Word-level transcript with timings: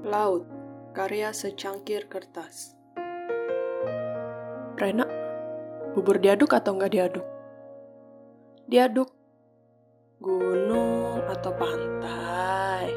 Laut, 0.00 0.48
karya 0.96 1.28
secangkir 1.28 2.08
kertas. 2.08 2.72
Rena, 4.80 5.04
bubur 5.92 6.16
diaduk 6.16 6.56
atau 6.56 6.72
nggak 6.72 6.92
diaduk? 6.96 7.26
Diaduk. 8.64 9.12
Gunung 10.24 11.20
atau 11.28 11.52
pantai? 11.52 12.96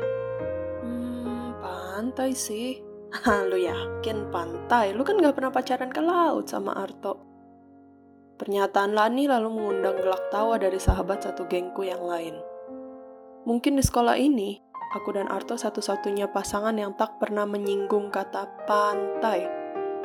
Hmm, 0.79 1.59
pantai 1.59 2.31
sih. 2.31 2.79
Lu 3.51 3.59
yakin 3.59 4.31
pantai? 4.31 4.95
Lu 4.95 5.04
kan 5.04 5.20
nggak 5.20 5.35
pernah 5.35 5.51
pacaran 5.51 5.91
ke 5.91 5.99
laut 5.99 6.47
sama 6.47 6.71
Arto. 6.71 7.20
Pernyataan 8.39 8.95
Lani 8.95 9.27
lalu 9.27 9.51
mengundang 9.51 9.99
gelak 9.99 10.31
tawa 10.31 10.55
dari 10.55 10.79
sahabat 10.79 11.20
satu 11.20 11.51
gengku 11.51 11.83
yang 11.83 11.99
lain. 11.99 12.39
Mungkin 13.43 13.75
di 13.75 13.83
sekolah 13.83 14.15
ini, 14.15 14.63
aku 14.93 15.17
dan 15.17 15.25
Arto 15.25 15.57
satu-satunya 15.57 16.29
pasangan 16.29 16.77
yang 16.77 16.93
tak 16.93 17.17
pernah 17.17 17.49
menyinggung 17.49 18.13
kata 18.13 18.45
pantai 18.70 19.49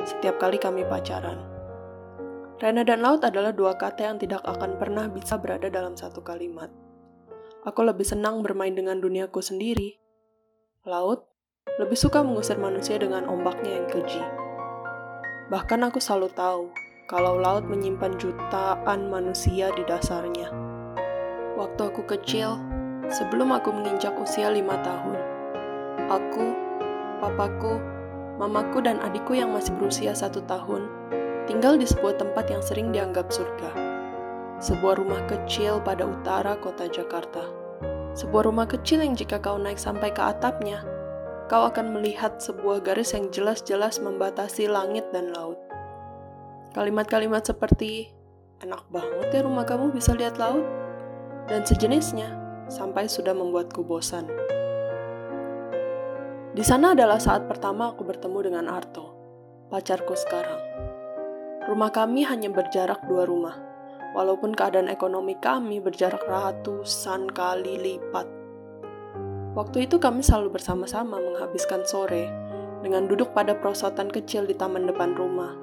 setiap 0.01 0.41
kali 0.41 0.57
kami 0.57 0.81
pacaran. 0.89 1.37
Rena 2.59 2.83
dan 2.83 2.99
laut 2.99 3.23
adalah 3.23 3.55
dua 3.55 3.77
kata 3.77 4.11
yang 4.11 4.17
tidak 4.19 4.43
akan 4.43 4.75
pernah 4.75 5.07
bisa 5.07 5.39
berada 5.39 5.71
dalam 5.71 5.95
satu 5.95 6.25
kalimat. 6.25 6.67
Aku 7.63 7.85
lebih 7.85 8.03
senang 8.03 8.41
bermain 8.43 8.73
dengan 8.73 8.99
duniaku 8.99 9.39
sendiri. 9.39 9.95
Laut 10.83 11.29
lebih 11.79 11.95
suka 11.95 12.19
mengusir 12.19 12.59
manusia 12.59 12.99
dengan 12.99 13.29
ombaknya 13.29 13.79
yang 13.79 13.87
keji. 13.87 14.23
Bahkan 15.53 15.79
aku 15.87 16.03
selalu 16.03 16.31
tahu 16.35 16.63
kalau 17.07 17.39
laut 17.39 17.63
menyimpan 17.63 18.19
jutaan 18.19 19.07
manusia 19.07 19.71
di 19.75 19.83
dasarnya. 19.87 20.51
Waktu 21.55 21.81
aku 21.91 22.03
kecil, 22.07 22.59
sebelum 23.09 23.53
aku 23.53 23.73
menginjak 23.73 24.13
usia 24.21 24.53
lima 24.53 24.77
tahun, 24.85 25.17
aku, 26.09 26.47
papaku, 27.21 27.81
mamaku, 28.37 28.85
dan 28.85 29.01
adikku 29.01 29.33
yang 29.37 29.53
masih 29.53 29.73
berusia 29.77 30.13
satu 30.13 30.41
tahun 30.45 30.87
tinggal 31.49 31.81
di 31.81 31.89
sebuah 31.89 32.21
tempat 32.21 32.45
yang 32.53 32.61
sering 32.61 32.93
dianggap 32.93 33.33
surga. 33.33 33.73
Sebuah 34.61 35.01
rumah 35.01 35.25
kecil 35.25 35.81
pada 35.81 36.05
utara 36.05 36.53
kota 36.61 36.85
Jakarta. 36.85 37.41
Sebuah 38.13 38.45
rumah 38.45 38.69
kecil 38.69 39.01
yang 39.01 39.17
jika 39.17 39.41
kau 39.41 39.57
naik 39.57 39.81
sampai 39.81 40.13
ke 40.13 40.21
atapnya, 40.21 40.85
kau 41.49 41.65
akan 41.65 41.97
melihat 41.97 42.37
sebuah 42.37 42.85
garis 42.85 43.17
yang 43.17 43.33
jelas-jelas 43.33 43.97
membatasi 43.97 44.69
langit 44.69 45.09
dan 45.09 45.33
laut. 45.33 45.57
Kalimat-kalimat 46.77 47.41
seperti, 47.41 48.13
enak 48.61 48.85
banget 48.93 49.33
ya 49.33 49.41
rumah 49.41 49.65
kamu 49.65 49.89
bisa 49.89 50.13
lihat 50.13 50.37
laut, 50.37 50.61
dan 51.49 51.65
sejenisnya, 51.65 52.29
sampai 52.69 53.09
sudah 53.09 53.33
membuatku 53.33 53.81
bosan. 53.81 54.29
Di 56.49 56.65
sana 56.65 56.97
adalah 56.97 57.21
saat 57.21 57.45
pertama 57.45 57.93
aku 57.93 58.05
bertemu 58.05 58.39
dengan 58.49 58.65
Arto, 58.69 59.05
pacarku 59.69 60.17
sekarang. 60.17 60.61
Rumah 61.69 61.91
kami 61.93 62.25
hanya 62.25 62.49
berjarak 62.49 63.05
dua 63.05 63.29
rumah, 63.29 63.53
walaupun 64.17 64.57
keadaan 64.57 64.89
ekonomi 64.89 65.37
kami 65.37 65.77
berjarak 65.77 66.25
ratusan 66.25 67.29
kali 67.29 67.77
lipat. 67.77 68.25
Waktu 69.53 69.85
itu 69.85 70.01
kami 70.01 70.25
selalu 70.25 70.57
bersama-sama 70.57 71.21
menghabiskan 71.21 71.85
sore 71.85 72.29
dengan 72.81 73.05
duduk 73.05 73.33
pada 73.37 73.53
perosotan 73.53 74.09
kecil 74.09 74.49
di 74.49 74.57
taman 74.57 74.89
depan 74.89 75.13
rumah, 75.13 75.53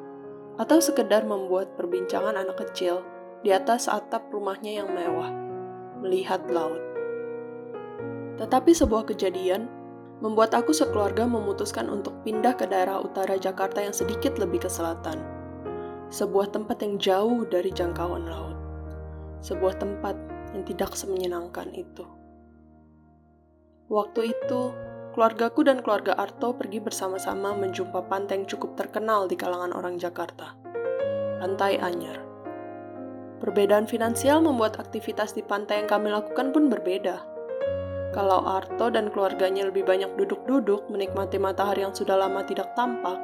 atau 0.56 0.78
sekedar 0.78 1.26
membuat 1.26 1.74
perbincangan 1.74 2.38
anak 2.38 2.62
kecil 2.62 3.02
di 3.44 3.52
atas 3.52 3.90
atap 3.90 4.30
rumahnya 4.30 4.80
yang 4.80 4.88
mewah, 4.94 5.28
melihat 6.00 6.46
laut. 6.48 6.95
Tetapi 8.36 8.70
sebuah 8.76 9.08
kejadian 9.08 9.68
membuat 10.20 10.56
aku 10.56 10.72
sekeluarga 10.72 11.28
memutuskan 11.28 11.92
untuk 11.92 12.16
pindah 12.24 12.56
ke 12.56 12.64
daerah 12.64 13.00
utara 13.00 13.36
Jakarta 13.36 13.84
yang 13.84 13.92
sedikit 13.92 14.40
lebih 14.40 14.64
ke 14.64 14.70
selatan. 14.72 15.20
Sebuah 16.08 16.52
tempat 16.54 16.80
yang 16.80 16.96
jauh 16.96 17.44
dari 17.48 17.68
jangkauan 17.68 18.24
laut. 18.24 18.56
Sebuah 19.44 19.76
tempat 19.76 20.16
yang 20.56 20.64
tidak 20.64 20.96
semenyenangkan 20.96 21.68
itu. 21.76 22.04
Waktu 23.86 24.34
itu, 24.34 24.62
keluargaku 25.12 25.62
dan 25.62 25.84
keluarga 25.84 26.16
Arto 26.16 26.56
pergi 26.56 26.80
bersama-sama 26.80 27.54
menjumpa 27.54 28.08
pantai 28.08 28.42
yang 28.42 28.48
cukup 28.48 28.74
terkenal 28.74 29.28
di 29.28 29.36
kalangan 29.36 29.76
orang 29.76 30.00
Jakarta. 30.00 30.56
Pantai 31.38 31.78
Anyar. 31.78 32.18
Perbedaan 33.36 33.84
finansial 33.84 34.40
membuat 34.40 34.80
aktivitas 34.80 35.36
di 35.36 35.44
pantai 35.44 35.84
yang 35.84 35.88
kami 35.92 36.08
lakukan 36.08 36.56
pun 36.56 36.72
berbeda. 36.72 37.35
Kalau 38.16 38.48
Arto 38.48 38.88
dan 38.88 39.12
keluarganya 39.12 39.68
lebih 39.68 39.84
banyak 39.84 40.16
duduk-duduk 40.16 40.88
menikmati 40.88 41.36
matahari 41.36 41.84
yang 41.84 41.92
sudah 41.92 42.16
lama 42.16 42.40
tidak 42.48 42.72
tampak, 42.72 43.20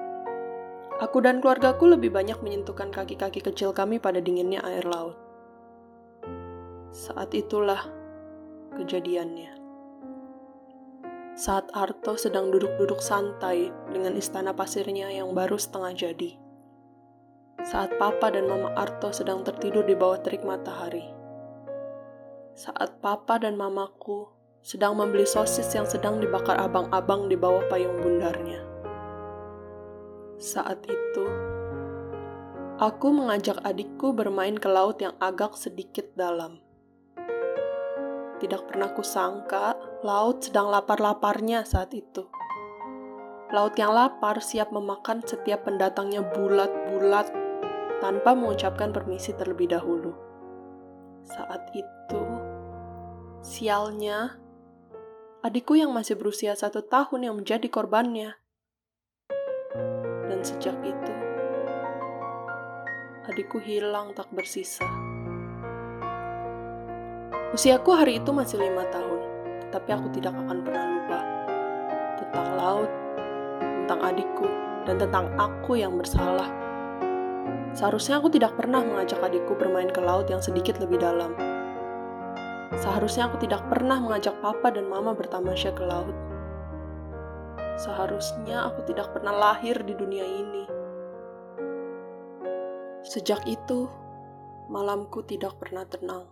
aku 1.00 1.24
dan 1.24 1.40
keluargaku 1.40 1.96
lebih 1.96 2.12
banyak 2.12 2.36
menyentuhkan 2.44 2.92
kaki-kaki 2.92 3.40
kecil 3.40 3.72
kami 3.72 3.96
pada 3.96 4.20
dinginnya 4.20 4.60
air 4.60 4.84
laut. 4.84 5.16
Saat 6.92 7.32
itulah 7.32 7.88
kejadiannya. 8.76 9.56
Saat 11.40 11.72
Arto 11.72 12.20
sedang 12.20 12.52
duduk-duduk 12.52 13.00
santai 13.00 13.72
dengan 13.88 14.12
istana 14.12 14.52
pasirnya 14.52 15.08
yang 15.08 15.32
baru 15.32 15.56
setengah 15.56 15.96
jadi. 15.96 16.36
Saat 17.64 17.96
papa 17.96 18.28
dan 18.28 18.44
mama 18.44 18.76
Arto 18.76 19.08
sedang 19.08 19.40
tertidur 19.40 19.88
di 19.88 19.96
bawah 19.96 20.20
terik 20.20 20.44
matahari. 20.44 21.08
Saat 22.52 23.00
papa 23.00 23.40
dan 23.40 23.56
mamaku 23.56 24.41
sedang 24.62 24.94
membeli 24.94 25.26
sosis 25.26 25.66
yang 25.74 25.82
sedang 25.82 26.22
dibakar 26.22 26.54
abang-abang 26.54 27.26
di 27.26 27.34
bawah 27.34 27.66
payung 27.66 27.98
bundarnya. 27.98 28.62
Saat 30.38 30.86
itu, 30.86 31.26
aku 32.78 33.10
mengajak 33.10 33.58
adikku 33.66 34.14
bermain 34.14 34.54
ke 34.54 34.70
laut 34.70 35.02
yang 35.02 35.18
agak 35.18 35.58
sedikit 35.58 36.06
dalam. 36.14 36.62
Tidak 38.38 38.62
pernah 38.66 38.90
kusangka 38.94 39.78
laut 40.02 40.42
sedang 40.46 40.70
lapar-laparnya 40.70 41.62
saat 41.62 41.94
itu. 41.94 42.26
Laut 43.54 43.74
yang 43.78 43.94
lapar 43.94 44.42
siap 44.42 44.74
memakan 44.74 45.22
setiap 45.22 45.66
pendatangnya 45.66 46.26
bulat-bulat 46.26 47.30
tanpa 48.02 48.34
mengucapkan 48.34 48.90
permisi 48.90 49.30
terlebih 49.38 49.70
dahulu. 49.70 50.10
Saat 51.22 51.70
itu, 51.70 52.22
sialnya, 53.46 54.41
adikku 55.42 55.74
yang 55.74 55.90
masih 55.90 56.14
berusia 56.14 56.54
satu 56.54 56.86
tahun 56.86 57.26
yang 57.26 57.34
menjadi 57.34 57.66
korbannya. 57.66 58.38
Dan 60.30 60.38
sejak 60.46 60.78
itu, 60.86 61.14
adikku 63.26 63.58
hilang 63.58 64.14
tak 64.14 64.30
bersisa. 64.30 64.86
Usiaku 67.50 67.90
hari 67.90 68.22
itu 68.22 68.30
masih 68.30 68.62
lima 68.62 68.86
tahun, 68.94 69.20
tapi 69.74 69.90
aku 69.90 70.08
tidak 70.14 70.30
akan 70.30 70.62
pernah 70.62 70.86
lupa 70.88 71.20
tentang 72.22 72.48
laut, 72.54 72.90
tentang 73.58 74.00
adikku, 74.14 74.46
dan 74.86 74.94
tentang 74.94 75.26
aku 75.42 75.74
yang 75.74 75.98
bersalah. 75.98 76.48
Seharusnya 77.74 78.22
aku 78.22 78.30
tidak 78.30 78.54
pernah 78.54 78.78
mengajak 78.78 79.18
adikku 79.18 79.58
bermain 79.58 79.90
ke 79.90 79.98
laut 79.98 80.30
yang 80.30 80.38
sedikit 80.38 80.78
lebih 80.78 81.02
dalam 81.02 81.34
Seharusnya 82.72 83.28
aku 83.28 83.44
tidak 83.44 83.68
pernah 83.68 84.00
mengajak 84.00 84.32
papa 84.40 84.72
dan 84.72 84.88
mama 84.88 85.12
bertamasya 85.12 85.76
ke 85.76 85.84
laut. 85.84 86.16
Seharusnya 87.76 88.72
aku 88.72 88.88
tidak 88.88 89.12
pernah 89.12 89.32
lahir 89.36 89.76
di 89.84 89.92
dunia 89.92 90.24
ini. 90.24 90.64
Sejak 93.04 93.44
itu, 93.44 93.92
malamku 94.72 95.20
tidak 95.28 95.52
pernah 95.60 95.84
tenang. 95.84 96.24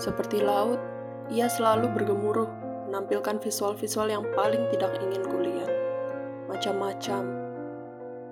Seperti 0.00 0.40
laut, 0.40 0.80
ia 1.28 1.52
selalu 1.52 1.92
bergemuruh, 1.92 2.48
menampilkan 2.88 3.44
visual-visual 3.44 4.08
yang 4.08 4.24
paling 4.32 4.64
tidak 4.72 4.96
ingin 5.04 5.20
kulihat. 5.28 5.72
Macam-macam, 6.48 7.22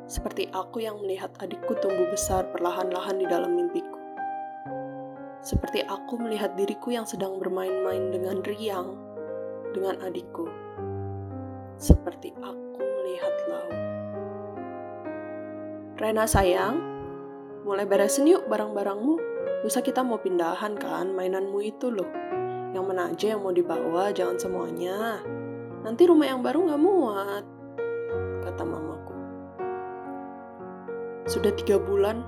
seperti 0.08 0.48
aku 0.56 0.80
yang 0.80 0.96
melihat 1.04 1.36
adikku 1.40 1.76
tumbuh 1.84 2.08
besar 2.08 2.48
perlahan-lahan 2.48 3.20
di 3.20 3.26
dalam 3.28 3.56
mimpiku 3.56 4.01
seperti 5.42 5.82
aku 5.82 6.22
melihat 6.22 6.54
diriku 6.54 6.94
yang 6.94 7.02
sedang 7.02 7.42
bermain-main 7.42 8.14
dengan 8.14 8.38
riang 8.46 8.94
dengan 9.74 9.98
adikku, 10.06 10.46
seperti 11.74 12.30
aku 12.38 12.78
melihat 12.78 13.34
laut. 13.50 13.78
Rena 15.98 16.24
sayang, 16.30 16.78
mulai 17.66 17.82
beresin 17.82 18.30
yuk 18.30 18.46
barang-barangmu. 18.46 19.34
Lusa 19.66 19.82
kita 19.82 20.02
mau 20.02 20.18
pindahan 20.18 20.74
kan 20.78 21.10
mainanmu 21.10 21.58
itu 21.62 21.90
loh. 21.90 22.10
Yang 22.72 22.84
mana 22.88 23.02
aja 23.10 23.26
yang 23.36 23.42
mau 23.44 23.54
dibawa, 23.54 24.10
jangan 24.10 24.38
semuanya. 24.38 25.22
Nanti 25.82 26.06
rumah 26.06 26.26
yang 26.30 26.40
baru 26.40 26.70
gak 26.70 26.82
muat, 26.82 27.44
kata 28.46 28.62
mamaku. 28.62 29.14
Sudah 31.26 31.52
tiga 31.54 31.78
bulan, 31.78 32.26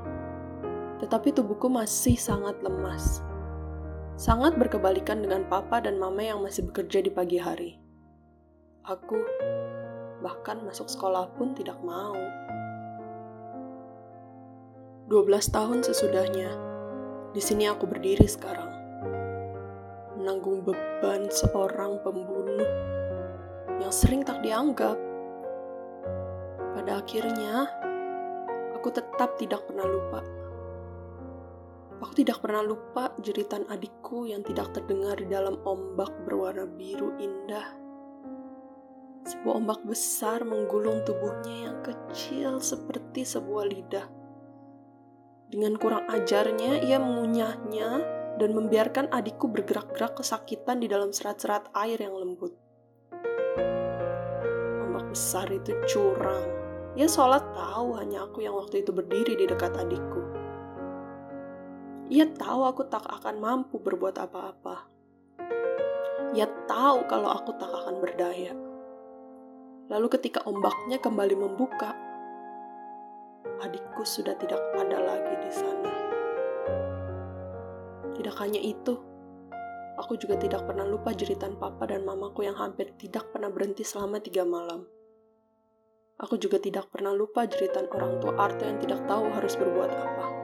tetapi 1.03 1.35
tubuhku 1.35 1.67
masih 1.67 2.15
sangat 2.15 2.59
lemas. 2.63 3.25
Sangat 4.15 4.55
berkebalikan 4.55 5.27
dengan 5.27 5.43
papa 5.51 5.83
dan 5.83 5.99
mama 5.99 6.23
yang 6.23 6.39
masih 6.39 6.71
bekerja 6.71 7.03
di 7.03 7.11
pagi 7.11 7.39
hari. 7.43 7.83
Aku 8.87 9.19
bahkan 10.23 10.63
masuk 10.63 10.87
sekolah 10.87 11.35
pun 11.35 11.57
tidak 11.59 11.77
mau. 11.83 12.15
12 15.11 15.29
tahun 15.53 15.85
sesudahnya, 15.85 16.49
di 17.37 17.43
sini 17.43 17.69
aku 17.69 17.85
berdiri 17.85 18.25
sekarang. 18.25 18.73
Menanggung 20.17 20.65
beban 20.65 21.29
seorang 21.29 22.01
pembunuh 22.01 22.65
yang 23.83 23.93
sering 23.93 24.25
tak 24.25 24.41
dianggap. 24.41 24.97
Pada 26.73 27.05
akhirnya, 27.05 27.69
aku 28.73 28.89
tetap 28.95 29.37
tidak 29.37 29.61
pernah 29.69 29.85
lupa. 29.85 30.34
Aku 32.05 32.13
tidak 32.21 32.45
pernah 32.45 32.61
lupa 32.61 33.17
jeritan 33.25 33.65
adikku 33.65 34.29
yang 34.29 34.45
tidak 34.45 34.77
terdengar 34.77 35.17
di 35.17 35.25
dalam 35.25 35.57
ombak 35.65 36.13
berwarna 36.29 36.69
biru 36.69 37.17
indah. 37.17 37.65
Sebuah 39.25 39.65
ombak 39.65 39.81
besar 39.89 40.45
menggulung 40.45 41.01
tubuhnya 41.09 41.73
yang 41.73 41.81
kecil 41.81 42.61
seperti 42.61 43.25
sebuah 43.25 43.65
lidah. 43.73 44.05
Dengan 45.49 45.81
kurang 45.81 46.05
ajarnya, 46.13 46.85
ia 46.85 47.01
mengunyahnya 47.01 47.89
dan 48.37 48.51
membiarkan 48.53 49.09
adikku 49.09 49.49
bergerak-gerak 49.49 50.21
kesakitan 50.21 50.85
di 50.85 50.93
dalam 50.93 51.09
serat-serat 51.09 51.73
air 51.73 51.97
yang 52.05 52.21
lembut. 52.21 52.53
Ombak 54.93 55.09
besar 55.09 55.49
itu 55.49 55.73
curang. 55.89 56.53
Ia 57.01 57.09
seolah 57.09 57.41
tahu 57.57 57.97
hanya 57.97 58.29
aku 58.29 58.45
yang 58.45 58.61
waktu 58.61 58.85
itu 58.85 58.93
berdiri 58.93 59.41
di 59.41 59.49
dekat 59.49 59.73
adikku. 59.73 60.34
Ia 62.13 62.29
tahu 62.29 62.69
aku 62.69 62.85
tak 62.93 63.09
akan 63.09 63.41
mampu 63.41 63.81
berbuat 63.81 64.21
apa-apa. 64.21 64.77
Ia 66.37 66.45
tahu 66.69 67.09
kalau 67.09 67.33
aku 67.33 67.57
tak 67.57 67.73
akan 67.73 67.97
berdaya. 68.05 68.53
Lalu 69.89 70.13
ketika 70.13 70.45
ombaknya 70.45 71.01
kembali 71.01 71.33
membuka, 71.33 71.97
adikku 73.65 74.05
sudah 74.05 74.37
tidak 74.37 74.61
ada 74.77 75.01
lagi 75.01 75.35
di 75.41 75.51
sana. 75.53 75.93
Tidak 78.13 78.37
hanya 78.37 78.61
itu, 78.61 79.01
aku 79.97 80.21
juga 80.21 80.37
tidak 80.37 80.69
pernah 80.69 80.85
lupa 80.85 81.17
jeritan 81.17 81.57
papa 81.57 81.89
dan 81.89 82.05
mamaku 82.05 82.45
yang 82.45 82.61
hampir 82.61 82.93
tidak 83.01 83.33
pernah 83.33 83.49
berhenti 83.49 83.81
selama 83.81 84.21
tiga 84.21 84.45
malam. 84.45 84.85
Aku 86.21 86.37
juga 86.37 86.61
tidak 86.61 86.93
pernah 86.93 87.17
lupa 87.17 87.49
jeritan 87.49 87.89
orang 87.89 88.21
tua 88.21 88.37
Arto 88.37 88.69
yang 88.69 88.77
tidak 88.77 89.09
tahu 89.09 89.25
harus 89.33 89.57
berbuat 89.57 89.91
apa. 89.91 90.44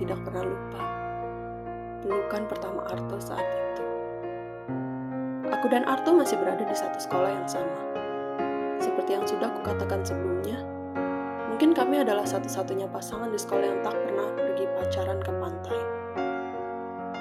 Tidak 0.00 0.16
pernah 0.24 0.48
lupa 0.48 1.00
pelukan 2.00 2.48
pertama 2.48 2.80
Arto 2.88 3.20
saat 3.20 3.44
itu. 3.44 3.84
Aku 5.52 5.68
dan 5.68 5.84
Arto 5.84 6.16
masih 6.16 6.40
berada 6.40 6.64
di 6.64 6.72
satu 6.72 6.96
sekolah 6.96 7.28
yang 7.28 7.44
sama. 7.44 7.80
Seperti 8.80 9.12
yang 9.12 9.28
sudah 9.28 9.52
kukatakan 9.60 10.00
sebelumnya, 10.00 10.64
mungkin 11.52 11.76
kami 11.76 12.00
adalah 12.00 12.24
satu-satunya 12.24 12.88
pasangan 12.88 13.28
di 13.28 13.36
sekolah 13.36 13.66
yang 13.68 13.80
tak 13.84 13.92
pernah 13.92 14.26
pergi 14.32 14.64
pacaran 14.72 15.20
ke 15.20 15.32
pantai. 15.36 15.80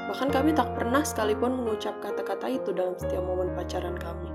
Bahkan 0.09 0.29
kami 0.31 0.51
tak 0.55 0.71
pernah 0.73 1.03
sekalipun 1.03 1.59
mengucap 1.59 1.99
kata-kata 1.99 2.47
itu 2.47 2.71
dalam 2.71 2.95
setiap 2.95 3.21
momen 3.21 3.51
pacaran 3.53 3.99
kami. 3.99 4.31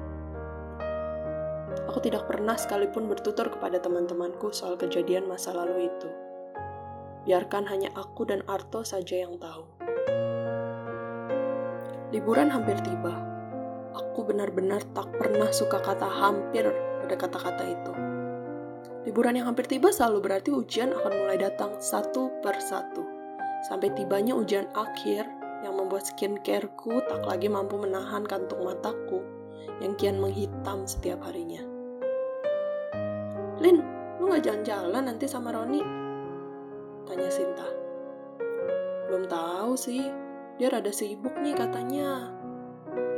Aku 1.88 1.99
tidak 2.05 2.29
pernah 2.29 2.58
sekalipun 2.58 3.08
bertutur 3.08 3.49
kepada 3.49 3.81
teman-temanku 3.81 4.52
soal 4.52 4.76
kejadian 4.76 5.25
masa 5.25 5.56
lalu 5.56 5.88
itu. 5.88 6.33
Biarkan 7.24 7.64
hanya 7.72 7.88
aku 7.96 8.28
dan 8.28 8.44
Arto 8.44 8.84
saja 8.84 9.24
yang 9.24 9.40
tahu. 9.40 9.64
Liburan 12.12 12.52
hampir 12.52 12.76
tiba. 12.84 13.16
Aku 13.96 14.28
benar-benar 14.28 14.84
tak 14.92 15.08
pernah 15.16 15.48
suka 15.48 15.80
kata 15.80 16.04
hampir 16.04 16.68
pada 17.00 17.16
kata-kata 17.16 17.64
itu. 17.64 17.92
Liburan 19.08 19.40
yang 19.40 19.48
hampir 19.48 19.64
tiba 19.64 19.88
selalu 19.88 20.20
berarti 20.20 20.52
ujian 20.52 20.92
akan 20.92 21.12
mulai 21.24 21.40
datang 21.40 21.80
satu 21.80 22.28
per 22.44 22.60
satu. 22.60 23.00
Sampai 23.72 23.96
tibanya 23.96 24.36
ujian 24.36 24.68
akhir 24.76 25.24
yang 25.64 25.80
membuat 25.80 26.04
skincareku 26.04 27.00
tak 27.08 27.24
lagi 27.24 27.48
mampu 27.48 27.80
menahan 27.80 28.28
kantung 28.28 28.68
mataku 28.68 29.24
yang 29.80 29.96
kian 29.96 30.20
menghitam 30.20 30.84
setiap 30.84 31.24
harinya. 31.24 31.64
Lin, 33.64 33.80
lu 34.20 34.28
gak 34.28 34.44
jalan-jalan 34.44 35.08
nanti 35.08 35.24
sama 35.24 35.56
Roni? 35.56 36.03
Tanya 37.04 37.28
Sinta. 37.28 37.68
Belum 39.08 39.28
tahu 39.28 39.76
sih, 39.76 40.02
dia 40.56 40.72
rada 40.72 40.90
sibuk 40.90 41.36
nih 41.38 41.52
katanya. 41.52 42.32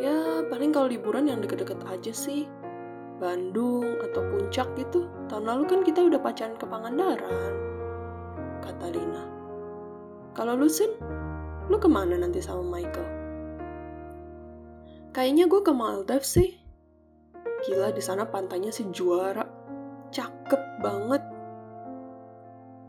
Ya, 0.00 0.44
paling 0.48 0.72
kalau 0.72 0.88
liburan 0.88 1.28
yang 1.28 1.40
deket-deket 1.40 1.80
aja 1.88 2.12
sih. 2.12 2.48
Bandung 3.16 3.96
atau 4.04 4.20
puncak 4.28 4.68
gitu. 4.76 5.08
Tahun 5.32 5.44
lalu 5.44 5.64
kan 5.64 5.80
kita 5.80 6.04
udah 6.04 6.20
pacaran 6.20 6.56
ke 6.60 6.68
Pangandaran. 6.68 7.52
Kata 8.60 8.86
Lina. 8.92 9.24
Kalau 10.36 10.52
lu 10.52 10.68
Sin, 10.68 10.92
lu 11.72 11.76
ke 11.80 11.88
mana 11.88 12.20
nanti 12.20 12.44
sama 12.44 12.60
Michael? 12.60 13.08
Kayaknya 15.16 15.48
gue 15.48 15.60
ke 15.64 15.72
Maldives 15.72 16.28
sih. 16.28 16.60
Gila 17.64 17.88
di 17.96 18.04
sana 18.04 18.28
pantainya 18.28 18.68
sih 18.68 18.84
juara. 18.92 19.48
Cakep 20.12 20.84
banget. 20.84 21.24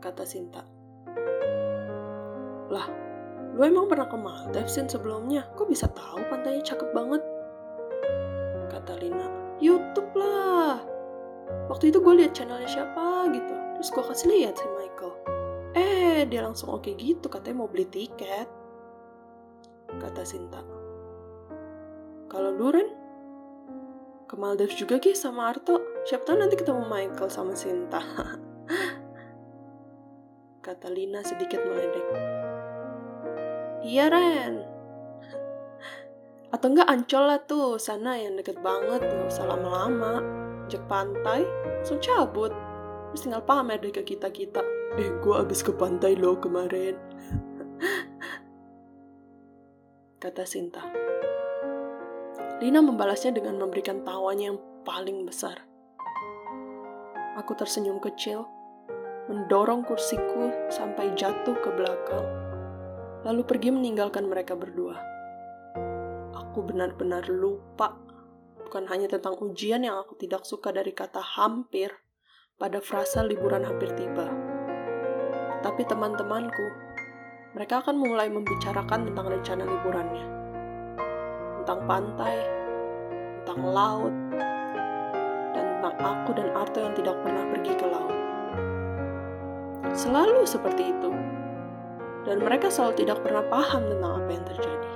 Kata 0.04 0.28
Sinta. 0.28 0.77
Lah, 2.68 2.86
lu 3.56 3.60
emang 3.64 3.88
pernah 3.88 4.08
ke 4.08 4.16
Maldives 4.16 4.76
sebelumnya? 4.76 5.48
Kok 5.56 5.68
bisa 5.68 5.88
tahu 5.88 6.20
pantainya 6.28 6.62
cakep 6.64 6.88
banget? 6.92 7.22
Kata 8.68 9.00
Lina, 9.00 9.56
Youtube 9.58 10.12
lah. 10.12 10.84
Waktu 11.72 11.88
itu 11.88 11.98
gue 12.04 12.14
liat 12.24 12.36
channelnya 12.36 12.68
siapa 12.68 13.32
gitu. 13.32 13.54
Terus 13.78 13.88
gue 13.88 14.04
kasih 14.04 14.28
lihat 14.28 14.54
si 14.60 14.66
Michael. 14.76 15.12
Eh, 15.72 16.20
dia 16.28 16.44
langsung 16.44 16.76
oke 16.76 16.92
gitu, 16.96 17.32
katanya 17.32 17.64
mau 17.64 17.70
beli 17.72 17.88
tiket. 17.88 18.48
Kata 19.88 20.22
Sinta. 20.28 20.60
Kalau 22.28 22.52
lu, 22.52 22.68
Ren? 22.68 22.88
Ke 24.28 24.36
Maldives 24.36 24.76
juga 24.76 25.00
Ki 25.00 25.16
sama 25.16 25.48
Arto. 25.48 25.80
Siapa 26.04 26.28
tahu 26.28 26.36
nanti 26.36 26.60
ketemu 26.60 26.84
Michael 26.84 27.32
sama 27.32 27.56
Sinta. 27.56 28.04
Kata 30.68 30.92
Lina 30.92 31.24
sedikit 31.24 31.64
meledek. 31.64 32.37
Iya 33.78 34.10
Ren. 34.10 34.54
Atau 36.50 36.74
enggak 36.74 36.90
Ancol 36.90 37.24
lah 37.30 37.40
tuh, 37.46 37.78
sana 37.78 38.18
yang 38.18 38.34
deket 38.34 38.58
banget, 38.58 39.04
nggak 39.04 39.28
usah 39.30 39.46
lama-lama. 39.46 40.18
Jek 40.66 40.82
pantai, 40.90 41.46
langsung 41.78 42.02
cabut. 42.02 42.50
Terus 43.12 43.22
tinggal 43.22 43.44
pamer 43.46 43.78
deh 43.78 43.94
ke 43.94 44.02
kita-kita. 44.02 44.64
Eh, 44.98 45.10
gue 45.22 45.34
abis 45.36 45.62
ke 45.62 45.70
pantai 45.70 46.18
loh 46.18 46.34
kemarin. 46.40 46.98
Kata 50.22 50.42
Sinta. 50.42 50.82
Lina 52.58 52.82
membalasnya 52.82 53.38
dengan 53.38 53.62
memberikan 53.62 54.02
tawanya 54.02 54.50
yang 54.50 54.58
paling 54.82 55.22
besar. 55.22 55.62
Aku 57.38 57.54
tersenyum 57.54 58.02
kecil, 58.02 58.42
mendorong 59.30 59.86
kursiku 59.86 60.50
sampai 60.66 61.14
jatuh 61.14 61.54
ke 61.62 61.70
belakang 61.70 62.47
lalu 63.26 63.42
pergi 63.42 63.74
meninggalkan 63.74 64.30
mereka 64.30 64.54
berdua. 64.54 64.94
Aku 66.34 66.62
benar-benar 66.62 67.26
lupa, 67.26 67.98
bukan 68.62 68.86
hanya 68.86 69.10
tentang 69.10 69.34
ujian 69.42 69.82
yang 69.82 69.98
aku 69.98 70.14
tidak 70.14 70.46
suka 70.46 70.70
dari 70.70 70.94
kata 70.94 71.18
hampir 71.18 71.90
pada 72.58 72.78
frasa 72.78 73.26
liburan 73.26 73.66
hampir 73.66 73.90
tiba. 73.98 74.30
Tapi 75.58 75.82
teman-temanku, 75.86 76.66
mereka 77.58 77.82
akan 77.82 77.98
mulai 77.98 78.30
membicarakan 78.30 79.10
tentang 79.10 79.26
rencana 79.26 79.62
liburannya. 79.66 80.26
Tentang 81.62 81.80
pantai, 81.90 82.36
tentang 83.42 83.60
laut, 83.66 84.14
dan 85.54 85.64
tentang 85.78 85.94
aku 85.98 86.30
dan 86.38 86.48
Arto 86.54 86.78
yang 86.78 86.94
tidak 86.94 87.18
pernah 87.26 87.44
pergi 87.50 87.72
ke 87.74 87.86
laut. 87.90 88.16
Selalu 89.98 90.46
seperti 90.46 90.94
itu 90.94 91.10
dan 92.28 92.44
mereka 92.44 92.68
selalu 92.68 93.08
tidak 93.08 93.24
pernah 93.24 93.40
paham 93.48 93.88
tentang 93.88 94.12
apa 94.20 94.30
yang 94.30 94.44
terjadi. 94.44 94.92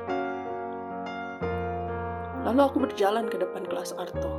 Lalu 2.45 2.61
aku 2.61 2.79
berjalan 2.85 3.27
ke 3.33 3.41
depan 3.41 3.65
kelas 3.65 3.97
Arto. 3.97 4.33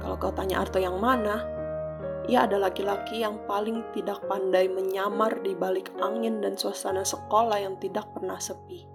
Kalau 0.00 0.16
kau 0.16 0.32
tanya 0.32 0.64
Arto 0.64 0.80
yang 0.80 0.96
mana, 0.96 1.44
ia 2.24 2.48
adalah 2.48 2.72
laki-laki 2.72 3.20
yang 3.20 3.36
paling 3.44 3.84
tidak 3.92 4.24
pandai 4.24 4.66
menyamar 4.72 5.36
di 5.44 5.52
balik 5.52 5.92
angin 6.00 6.40
dan 6.40 6.56
suasana 6.56 7.04
sekolah 7.04 7.60
yang 7.60 7.76
tidak 7.76 8.08
pernah 8.16 8.40
sepi. 8.40 8.88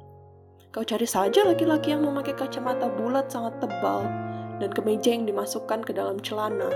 Kau 0.73 0.81
cari 0.81 1.05
saja 1.05 1.45
laki-laki 1.45 1.93
yang 1.93 2.01
memakai 2.01 2.33
kacamata 2.33 2.89
bulat 2.89 3.29
sangat 3.29 3.59
tebal 3.61 4.07
dan 4.57 4.71
kemeja 4.71 5.13
yang 5.13 5.27
dimasukkan 5.27 5.83
ke 5.83 5.91
dalam 5.93 6.17
celana. 6.23 6.71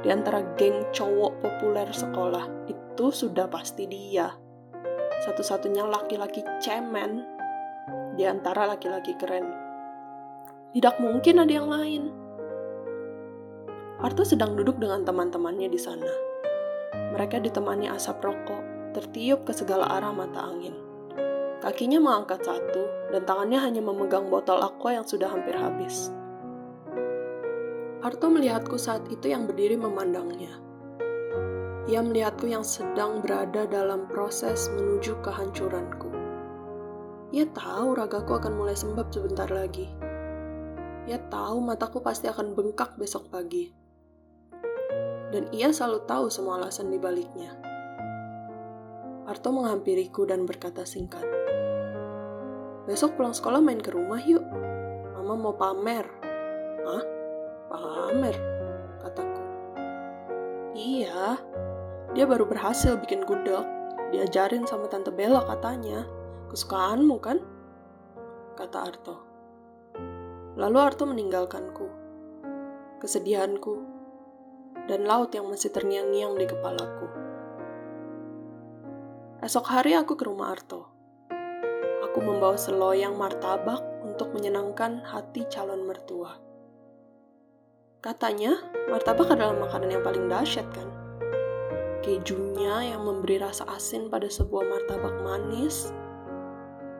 Di 0.00 0.08
antara 0.14 0.40
geng 0.54 0.86
cowok 0.94 1.42
populer 1.42 1.88
sekolah, 1.90 2.70
itu 2.70 3.06
sudah 3.10 3.50
pasti 3.50 3.90
dia 3.90 4.43
satu-satunya 5.22 5.86
laki-laki 5.86 6.42
cemen 6.58 7.22
di 8.18 8.26
antara 8.26 8.66
laki-laki 8.66 9.14
keren. 9.14 9.46
Tidak 10.74 10.98
mungkin 10.98 11.38
ada 11.38 11.52
yang 11.54 11.70
lain. 11.70 12.02
Arto 14.02 14.26
sedang 14.26 14.58
duduk 14.58 14.82
dengan 14.82 15.06
teman-temannya 15.06 15.70
di 15.70 15.78
sana. 15.78 16.10
Mereka 17.14 17.38
ditemani 17.38 17.86
asap 17.94 18.26
rokok, 18.26 18.90
tertiup 18.90 19.46
ke 19.46 19.54
segala 19.54 19.86
arah 19.86 20.10
mata 20.10 20.42
angin. 20.42 20.74
Kakinya 21.62 22.02
mengangkat 22.02 22.42
satu, 22.42 23.12
dan 23.14 23.22
tangannya 23.22 23.62
hanya 23.62 23.80
memegang 23.86 24.26
botol 24.26 24.58
aqua 24.60 24.98
yang 24.98 25.06
sudah 25.06 25.30
hampir 25.30 25.54
habis. 25.54 26.10
Arto 28.04 28.28
melihatku 28.28 28.76
saat 28.76 29.06
itu 29.08 29.30
yang 29.30 29.46
berdiri 29.46 29.78
memandangnya. 29.78 30.63
Ia 31.84 32.00
melihatku 32.00 32.48
yang 32.48 32.64
sedang 32.64 33.20
berada 33.20 33.68
dalam 33.68 34.08
proses 34.08 34.72
menuju 34.72 35.20
kehancuranku. 35.20 36.08
Ia 37.34 37.44
tahu 37.52 37.98
ragaku 37.98 38.40
akan 38.40 38.56
mulai 38.56 38.72
sembab 38.72 39.12
sebentar 39.12 39.50
lagi. 39.52 39.90
Ia 41.04 41.20
tahu 41.28 41.60
mataku 41.60 42.00
pasti 42.00 42.30
akan 42.30 42.56
bengkak 42.56 42.96
besok 42.96 43.28
pagi 43.28 43.84
dan 45.34 45.50
ia 45.50 45.74
selalu 45.74 46.06
tahu 46.06 46.30
semua 46.30 46.62
alasan 46.62 46.94
di 46.94 46.98
baliknya. 47.02 47.50
Arto 49.26 49.50
menghampiriku 49.50 50.22
dan 50.30 50.46
berkata 50.46 50.86
singkat, 50.86 51.26
Besok 52.86 53.18
pulang 53.18 53.34
sekolah 53.34 53.58
main 53.58 53.82
ke 53.82 53.90
rumah 53.90 54.22
yuk. 54.22 54.46
Mama 55.18 55.34
mau 55.34 55.54
pamer. 55.58 56.06
Hah? 56.86 57.04
Pamer? 57.66 58.36
Kataku. 59.02 59.42
Iya, 60.78 61.40
dia 62.14 62.30
baru 62.30 62.46
berhasil 62.46 62.94
bikin 63.02 63.26
gudeg. 63.26 63.66
Diajarin 64.14 64.62
sama 64.70 64.86
Tante 64.86 65.10
Bella 65.10 65.42
katanya. 65.42 66.06
Kesukaanmu 66.46 67.18
kan? 67.18 67.42
Kata 68.54 68.78
Arto. 68.86 69.16
Lalu 70.54 70.78
Arto 70.78 71.10
meninggalkanku. 71.10 71.86
Kesedihanku 73.02 73.74
dan 74.86 75.02
laut 75.02 75.34
yang 75.34 75.50
masih 75.50 75.74
terngiang-ngiang 75.74 76.38
di 76.38 76.46
kepalaku. 76.46 77.06
Esok 79.42 79.66
hari 79.66 79.98
aku 79.98 80.14
ke 80.14 80.22
rumah 80.22 80.54
Arto. 80.54 80.86
Aku 82.06 82.22
membawa 82.22 82.54
seloyang 82.54 83.18
martabak 83.18 83.82
untuk 84.06 84.30
menyenangkan 84.30 85.02
hati 85.02 85.50
calon 85.50 85.82
mertua. 85.82 86.38
Katanya, 87.98 88.54
martabak 88.86 89.34
adalah 89.34 89.58
makanan 89.58 89.98
yang 89.98 90.04
paling 90.06 90.30
dahsyat 90.30 90.68
kan? 90.70 91.03
Kejunya 92.04 92.92
yang 92.92 93.08
memberi 93.08 93.40
rasa 93.40 93.64
asin 93.72 94.12
pada 94.12 94.28
sebuah 94.28 94.60
martabak 94.68 95.24
manis 95.24 95.88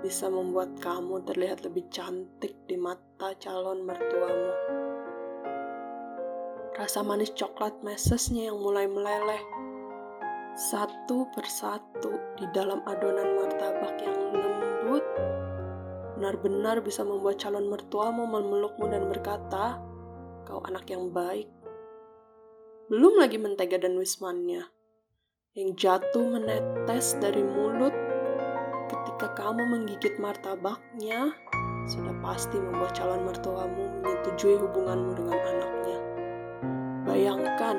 bisa 0.01 0.33
membuat 0.33 0.73
kamu 0.81 1.21
terlihat 1.29 1.61
lebih 1.61 1.85
cantik 1.93 2.57
di 2.65 2.77
mata 2.81 3.37
calon 3.37 3.85
mertuamu 3.85 4.53
rasa 6.75 7.07
manis 7.07 7.31
coklat 7.39 7.71
mesesnya 7.87 8.51
yang 8.51 8.59
mulai 8.59 8.91
meleleh. 8.91 9.39
Satu 10.59 11.31
persatu 11.31 12.19
di 12.39 12.47
dalam 12.51 12.83
adonan 12.87 13.39
martabak 13.39 13.95
yang 14.03 14.19
lembut, 14.35 15.05
benar-benar 16.19 16.83
bisa 16.83 17.07
membuat 17.07 17.39
calon 17.39 17.71
mertuamu 17.71 18.27
memelukmu 18.27 18.91
dan 18.91 19.07
berkata, 19.07 19.79
kau 20.47 20.63
anak 20.67 20.87
yang 20.91 21.15
baik. 21.15 21.47
Belum 22.91 23.19
lagi 23.23 23.39
mentega 23.39 23.79
dan 23.79 23.95
wismannya, 23.99 24.67
yang 25.55 25.71
jatuh 25.79 26.35
menetes 26.35 27.15
dari 27.23 27.39
mulut 27.39 27.95
ketika 28.91 29.31
kamu 29.39 29.63
menggigit 29.71 30.19
martabaknya, 30.19 31.31
sudah 31.87 32.11
pasti 32.19 32.59
membuat 32.59 32.99
calon 32.99 33.23
mertuamu 33.23 33.87
menyetujui 34.03 34.59
hubunganmu 34.59 35.15
dengan 35.15 35.39
anaknya. 35.39 35.99
Bayangkan 37.07 37.77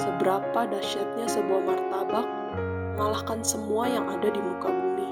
seberapa 0.00 0.72
dahsyatnya 0.72 1.28
sebuah 1.28 1.68
martabak 1.68 2.24
mengalahkan 2.96 3.44
semua 3.44 3.84
yang 3.84 4.08
ada 4.08 4.32
di 4.32 4.40
muka 4.40 4.72
bumi. 4.72 5.08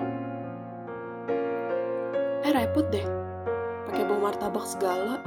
Eh 2.49 2.53
repot 2.57 2.89
deh, 2.89 3.05
pakai 3.85 4.09
bawa 4.09 4.33
martabak 4.33 4.65
segala. 4.65 5.21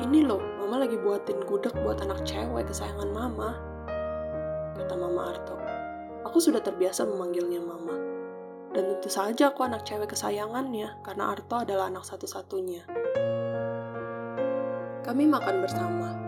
Ini 0.00 0.24
loh, 0.24 0.40
mama 0.64 0.88
lagi 0.88 0.96
buatin 0.96 1.36
gudeg 1.44 1.76
buat 1.84 2.00
anak 2.00 2.24
cewek 2.24 2.64
kesayangan 2.64 3.12
mama. 3.12 3.71
Kata 4.82 4.98
mama 4.98 5.30
Arto. 5.30 5.54
Aku 6.26 6.42
sudah 6.42 6.58
terbiasa 6.58 7.06
memanggilnya 7.06 7.62
mama. 7.62 7.94
Dan 8.74 8.98
tentu 8.98 9.06
saja 9.06 9.54
aku 9.54 9.62
anak 9.62 9.86
cewek 9.86 10.10
kesayangannya, 10.10 11.06
karena 11.06 11.30
Arto 11.30 11.62
adalah 11.62 11.86
anak 11.86 12.02
satu-satunya. 12.02 12.82
Kami 15.06 15.24
makan 15.30 15.62
bersama 15.62 16.22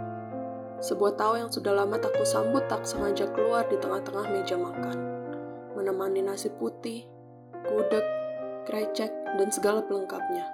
sebuah 0.85 1.17
tahu 1.17 1.41
yang 1.41 1.49
sudah 1.49 1.73
lama 1.73 1.97
tak 1.97 2.13
kusambut 2.13 2.69
tak 2.69 2.85
sengaja 2.85 3.25
keluar 3.33 3.65
di 3.73 3.81
tengah-tengah 3.81 4.29
meja 4.29 4.61
makan. 4.61 4.99
Menemani 5.73 6.21
nasi 6.21 6.53
putih, 6.53 7.09
gudeg, 7.65 8.05
krecek, 8.69 9.09
dan 9.41 9.49
segala 9.49 9.81
pelengkapnya. 9.81 10.45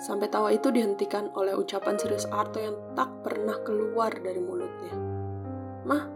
Sampai 0.00 0.32
tawa 0.32 0.48
itu 0.48 0.72
dihentikan 0.72 1.28
oleh 1.36 1.52
ucapan 1.52 2.00
serius 2.00 2.24
Arto 2.32 2.56
yang 2.56 2.96
tak 2.96 3.12
pernah 3.20 3.60
keluar 3.60 4.16
dari 4.16 4.40
mulutnya. 4.40 4.96
Mah, 5.84 6.15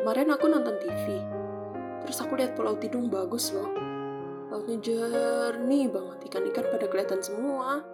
kemarin 0.00 0.32
aku 0.32 0.48
nonton 0.48 0.80
TV. 0.80 1.20
Terus 2.00 2.18
aku 2.24 2.40
lihat 2.40 2.56
Pulau 2.56 2.80
Tidung 2.80 3.12
bagus 3.12 3.52
loh. 3.52 3.68
Lautnya 4.48 4.80
jernih 4.80 5.92
banget, 5.92 6.32
ikan-ikan 6.32 6.64
pada 6.72 6.88
kelihatan 6.88 7.20
semua. 7.20 7.84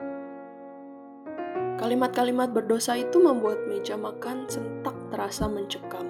Kalimat-kalimat 1.76 2.54
berdosa 2.54 2.96
itu 2.96 3.20
membuat 3.20 3.66
meja 3.68 3.98
makan 3.98 4.46
sentak 4.46 4.94
terasa 5.10 5.50
mencekam. 5.50 6.08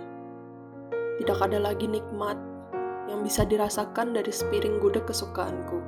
Tidak 1.17 1.39
ada 1.41 1.59
lagi 1.59 1.89
nikmat 1.89 2.37
yang 3.09 3.25
bisa 3.25 3.43
dirasakan 3.43 4.15
dari 4.15 4.31
sepiring 4.31 4.79
gudeg 4.79 5.03
kesukaanku. 5.09 5.81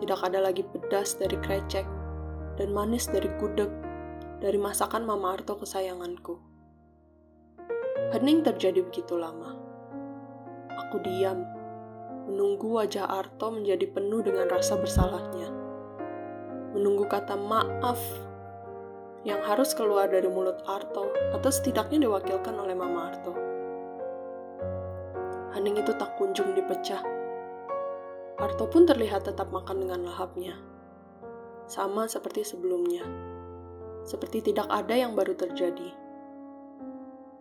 Tidak 0.00 0.20
ada 0.22 0.40
lagi 0.40 0.64
pedas 0.64 1.18
dari 1.18 1.36
krecek 1.44 1.84
dan 2.56 2.72
manis 2.72 3.10
dari 3.10 3.28
gudeg 3.36 3.68
dari 4.40 4.56
masakan 4.56 5.04
Mama 5.04 5.36
Arto 5.36 5.60
kesayanganku. 5.60 6.49
Hening 8.10 8.42
terjadi 8.42 8.82
begitu 8.82 9.14
lama. 9.14 9.54
Aku 10.74 10.98
diam, 10.98 11.46
menunggu 12.26 12.66
wajah 12.74 13.06
Arto 13.06 13.54
menjadi 13.54 13.86
penuh 13.86 14.18
dengan 14.26 14.50
rasa 14.50 14.74
bersalahnya. 14.74 15.46
Menunggu 16.74 17.06
kata 17.06 17.38
maaf 17.38 18.02
yang 19.22 19.38
harus 19.46 19.78
keluar 19.78 20.10
dari 20.10 20.26
mulut 20.26 20.58
Arto 20.66 21.06
atau 21.30 21.50
setidaknya 21.54 22.10
diwakilkan 22.10 22.50
oleh 22.58 22.74
Mama 22.74 23.14
Arto. 23.14 23.32
Hening 25.54 25.78
itu 25.78 25.94
tak 25.94 26.18
kunjung 26.18 26.50
dipecah. 26.58 27.06
Arto 28.42 28.66
pun 28.66 28.90
terlihat 28.90 29.30
tetap 29.30 29.54
makan 29.54 29.86
dengan 29.86 30.10
lahapnya. 30.10 30.58
Sama 31.70 32.10
seperti 32.10 32.42
sebelumnya. 32.42 33.06
Seperti 34.02 34.50
tidak 34.50 34.66
ada 34.66 34.98
yang 34.98 35.14
baru 35.14 35.38
terjadi. 35.38 35.99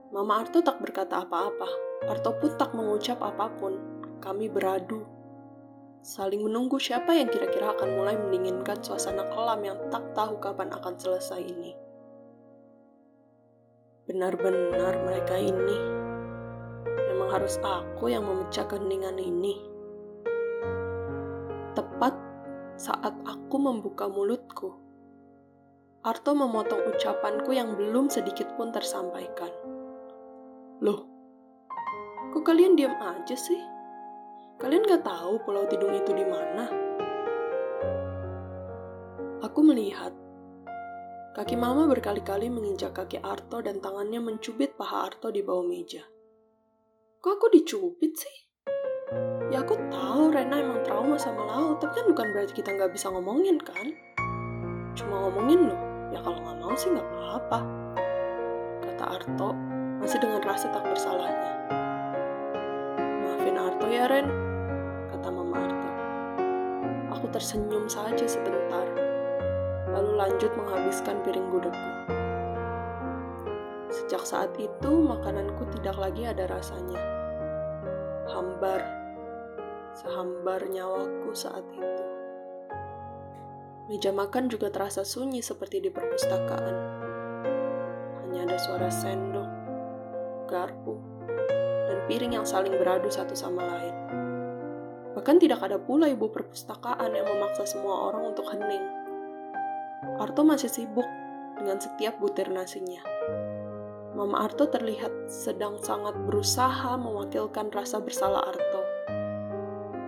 Mama 0.10 0.42
Arto 0.42 0.66
tak 0.66 0.82
berkata 0.82 1.22
apa-apa. 1.22 1.70
Arto 2.10 2.34
pun 2.42 2.58
tak 2.58 2.74
mengucap 2.74 3.22
apa 3.22 3.46
pun. 3.62 3.78
Kami 4.18 4.50
beradu 4.50 5.20
saling 6.00 6.42
menunggu 6.42 6.80
siapa 6.80 7.12
yang 7.12 7.28
kira-kira 7.28 7.76
akan 7.76 8.00
mulai 8.00 8.16
mendinginkan 8.16 8.80
suasana 8.80 9.28
kelam 9.30 9.62
yang 9.62 9.78
tak 9.92 10.02
tahu 10.16 10.40
kapan 10.42 10.72
akan 10.74 10.96
selesai 10.98 11.42
ini. 11.44 11.78
Benar-benar 14.10 14.98
mereka 15.06 15.38
ini 15.38 15.78
memang 17.14 17.30
harus 17.30 17.62
aku 17.62 18.10
yang 18.10 18.26
memecah 18.26 18.66
keheningan 18.66 19.22
ini. 19.22 19.62
Tepat 21.78 22.18
saat 22.80 23.14
aku 23.28 23.62
membuka 23.62 24.10
mulutku, 24.10 24.74
Arto 26.02 26.34
memotong 26.34 26.96
ucapanku 26.96 27.54
yang 27.54 27.78
belum 27.78 28.10
sedikit 28.10 28.50
pun 28.58 28.74
tersampaikan. 28.74 29.79
Loh, 30.80 31.04
kok 32.32 32.48
kalian 32.48 32.80
diam 32.80 32.96
aja 33.04 33.36
sih? 33.36 33.60
Kalian 34.56 34.88
gak 34.88 35.04
tahu 35.04 35.44
Pulau 35.44 35.68
Tidung 35.68 35.92
itu 35.92 36.16
di 36.16 36.24
mana? 36.24 36.72
Aku 39.44 39.60
melihat 39.60 40.16
kaki 41.36 41.60
mama 41.60 41.84
berkali-kali 41.84 42.48
menginjak 42.48 42.96
kaki 42.96 43.20
Arto 43.20 43.60
dan 43.60 43.84
tangannya 43.84 44.24
mencubit 44.24 44.80
paha 44.80 45.12
Arto 45.12 45.36
di 45.36 45.44
bawah 45.44 45.68
meja. 45.68 46.00
Kok 47.20 47.32
aku 47.36 47.52
dicubit 47.52 48.16
sih? 48.16 48.38
Ya 49.52 49.68
aku 49.68 49.76
tahu 49.92 50.32
Rena 50.32 50.64
emang 50.64 50.80
trauma 50.88 51.20
sama 51.20 51.44
laut, 51.44 51.84
tapi 51.84 52.00
kan 52.00 52.08
bukan 52.08 52.28
berarti 52.32 52.56
kita 52.56 52.72
nggak 52.72 52.96
bisa 52.96 53.12
ngomongin 53.12 53.60
kan? 53.60 53.92
Cuma 54.96 55.28
ngomongin 55.28 55.76
loh, 55.76 55.82
ya 56.16 56.24
kalau 56.24 56.40
nggak 56.40 56.58
mau 56.64 56.72
sih 56.80 56.88
nggak 56.88 57.04
apa-apa. 57.04 57.60
Kata 58.80 59.04
Arto, 59.20 59.69
masih 60.00 60.20
dengan 60.24 60.42
rasa 60.44 60.72
tak 60.72 60.88
bersalahnya. 60.88 61.54
Maafin 63.24 63.60
Arto 63.60 63.88
ya 63.88 64.08
Ren, 64.08 64.50
tersenyum 67.30 67.86
saja 67.88 68.26
sebentar, 68.26 68.86
lalu 69.94 70.12
lanjut 70.18 70.52
menghabiskan 70.58 71.22
piring 71.22 71.48
gudegku. 71.54 71.92
Sejak 73.90 74.26
saat 74.26 74.52
itu, 74.58 74.92
makananku 75.02 75.66
tidak 75.80 75.98
lagi 75.98 76.26
ada 76.26 76.50
rasanya. 76.50 77.02
Hambar, 78.30 78.82
sehambar 79.98 80.62
nyawaku 80.70 81.32
saat 81.34 81.66
itu. 81.74 82.04
Meja 83.90 84.14
makan 84.14 84.52
juga 84.54 84.70
terasa 84.70 85.02
sunyi 85.02 85.42
seperti 85.42 85.82
di 85.82 85.90
perpustakaan. 85.90 86.76
Hanya 88.22 88.46
ada 88.46 88.58
suara 88.62 88.90
sendok, 88.94 89.50
garpu, 90.50 90.98
dan 91.86 92.02
piring 92.10 92.42
yang 92.42 92.48
saling 92.50 92.74
beradu 92.74 93.14
satu 93.14 93.38
sama 93.38 93.62
lain. 93.62 93.96
Bahkan 95.14 95.38
tidak 95.38 95.62
ada 95.62 95.78
pula 95.78 96.10
ibu 96.10 96.26
perpustakaan 96.34 97.14
yang 97.14 97.30
memaksa 97.30 97.70
semua 97.70 98.10
orang 98.10 98.34
untuk 98.34 98.50
hening. 98.50 98.82
Arto 100.18 100.42
masih 100.42 100.74
sibuk 100.74 101.06
dengan 101.62 101.78
setiap 101.78 102.18
butir 102.18 102.50
nasinya. 102.50 103.04
Mama 104.18 104.50
Arto 104.50 104.66
terlihat 104.66 105.30
sedang 105.30 105.78
sangat 105.80 106.18
berusaha 106.26 106.98
mewakilkan 106.98 107.70
rasa 107.70 108.02
bersalah 108.02 108.42
Arto. 108.42 108.82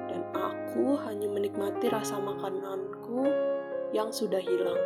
Dan 0.09 0.25
aku 0.31 0.97
hanya 1.05 1.29
menikmati 1.29 1.91
rasa 1.91 2.17
makananku 2.17 3.29
yang 3.91 4.09
sudah 4.09 4.39
hilang. 4.39 4.79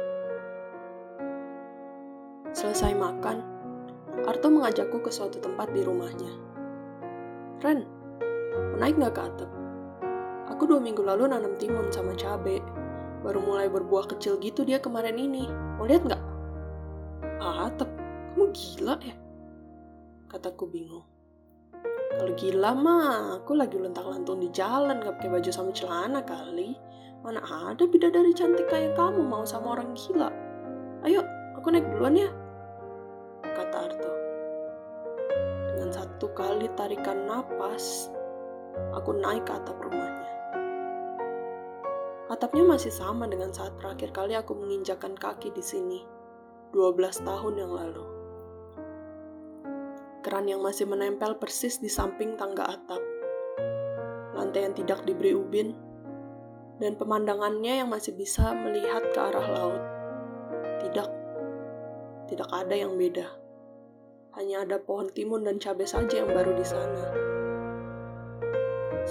Selesai 2.53 2.97
makan, 2.97 3.54
Arto 4.23 4.47
mengajakku 4.47 5.03
ke 5.03 5.11
suatu 5.11 5.43
tempat 5.43 5.75
di 5.75 5.83
rumahnya. 5.83 6.31
Ren, 7.59 7.83
naik 8.79 8.95
nggak 8.95 9.11
ke 9.11 9.21
atap? 9.27 9.51
Aku 10.55 10.63
dua 10.63 10.79
minggu 10.79 11.03
lalu 11.03 11.27
nanam 11.27 11.59
timun 11.59 11.91
sama 11.91 12.15
cabe. 12.15 12.63
Baru 13.19 13.43
mulai 13.43 13.67
berbuah 13.67 14.07
kecil 14.15 14.39
gitu 14.39 14.63
dia 14.63 14.79
kemarin 14.79 15.19
ini. 15.19 15.51
Mau 15.75 15.83
lihat 15.83 16.07
nggak? 16.07 16.23
Atap, 17.43 17.91
kamu 18.31 18.55
gila 18.55 18.95
ya? 19.03 19.15
Kataku 20.31 20.71
bingung. 20.71 21.03
Kalau 22.15 22.31
gila 22.39 22.71
mah, 22.71 23.43
aku 23.43 23.59
lagi 23.59 23.75
lontang-lantung 23.75 24.39
di 24.39 24.47
jalan 24.55 25.03
gak 25.03 25.19
pakai 25.19 25.35
baju 25.35 25.51
sama 25.51 25.75
celana 25.75 26.23
kali. 26.23 26.79
Mana 27.19 27.43
ada 27.43 27.83
bidadari 27.83 28.31
cantik 28.31 28.71
kayak 28.71 28.95
kamu 28.95 29.19
mau 29.19 29.43
sama 29.43 29.75
orang 29.75 29.91
gila? 29.97 30.31
Ayo, 31.03 31.27
aku 31.59 31.75
naik 31.75 31.83
duluan 31.91 32.15
ya. 32.15 32.29
Satu 36.15 36.31
kali 36.31 36.71
tarikan 36.79 37.27
napas, 37.27 38.07
aku 38.95 39.19
naik 39.19 39.43
ke 39.43 39.51
atap 39.51 39.75
rumahnya. 39.83 40.31
Atapnya 42.31 42.63
masih 42.63 42.87
sama 42.87 43.27
dengan 43.27 43.51
saat 43.51 43.75
terakhir 43.83 44.15
kali 44.15 44.31
aku 44.31 44.55
menginjakan 44.55 45.11
kaki 45.19 45.51
di 45.51 45.59
sini, 45.59 46.07
12 46.71 47.19
tahun 47.19 47.59
yang 47.59 47.67
lalu. 47.67 48.07
Keran 50.23 50.47
yang 50.47 50.63
masih 50.63 50.87
menempel 50.87 51.35
persis 51.35 51.83
di 51.83 51.91
samping 51.91 52.39
tangga 52.39 52.63
atap. 52.63 53.03
Lantai 54.39 54.71
yang 54.71 54.75
tidak 54.79 55.03
diberi 55.03 55.35
ubin, 55.35 55.75
dan 56.79 56.95
pemandangannya 56.95 57.83
yang 57.83 57.91
masih 57.91 58.15
bisa 58.15 58.55
melihat 58.55 59.03
ke 59.11 59.19
arah 59.19 59.47
laut. 59.51 59.83
Tidak, 60.79 61.09
tidak 62.31 62.47
ada 62.55 62.71
yang 62.71 62.95
beda. 62.95 63.44
Hanya 64.35 64.67
ada 64.67 64.77
pohon 64.79 65.07
timun 65.11 65.47
dan 65.47 65.57
cabai 65.57 65.87
saja 65.87 66.23
yang 66.23 66.31
baru 66.31 66.51
di 66.55 66.65
sana. 66.67 67.05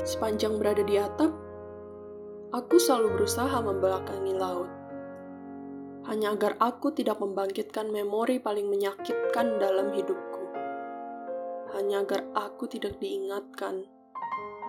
Sepanjang 0.05 0.61
berada 0.61 0.85
di 0.85 1.01
atap, 1.01 1.33
Aku 2.55 2.79
selalu 2.79 3.19
berusaha 3.19 3.59
membelakangi 3.59 4.31
laut. 4.39 4.71
Hanya 6.07 6.39
agar 6.39 6.55
aku 6.63 6.95
tidak 6.95 7.19
membangkitkan 7.19 7.91
memori 7.91 8.39
paling 8.39 8.71
menyakitkan 8.71 9.59
dalam 9.59 9.91
hidupku. 9.91 10.55
Hanya 11.75 12.07
agar 12.07 12.23
aku 12.31 12.71
tidak 12.71 13.03
diingatkan 13.03 13.91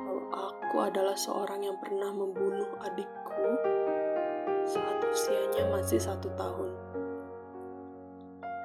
bahwa 0.01 0.49
aku 0.49 0.75
adalah 0.81 1.13
seorang 1.13 1.61
yang 1.61 1.77
pernah 1.77 2.09
membunuh 2.09 2.73
adikku 2.81 3.45
saat 4.65 5.05
usianya 5.05 5.69
masih 5.69 6.01
satu 6.01 6.33
tahun. 6.33 6.73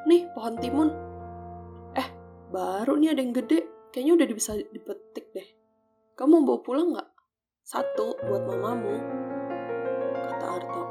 Nih, 0.09 0.33
pohon 0.33 0.57
timun. 0.57 1.10
Baru 2.51 2.99
nih 2.99 3.15
ada 3.15 3.23
yang 3.23 3.31
gede. 3.31 3.63
Kayaknya 3.95 4.13
udah 4.19 4.27
bisa 4.35 4.53
dipetik 4.59 5.31
deh. 5.31 5.49
Kamu 6.19 6.43
mau 6.43 6.59
bawa 6.59 6.59
pulang 6.67 6.89
nggak? 6.95 7.09
Satu 7.63 8.19
buat 8.27 8.43
mamamu, 8.43 8.99
kata 10.19 10.47
Arto. 10.59 10.83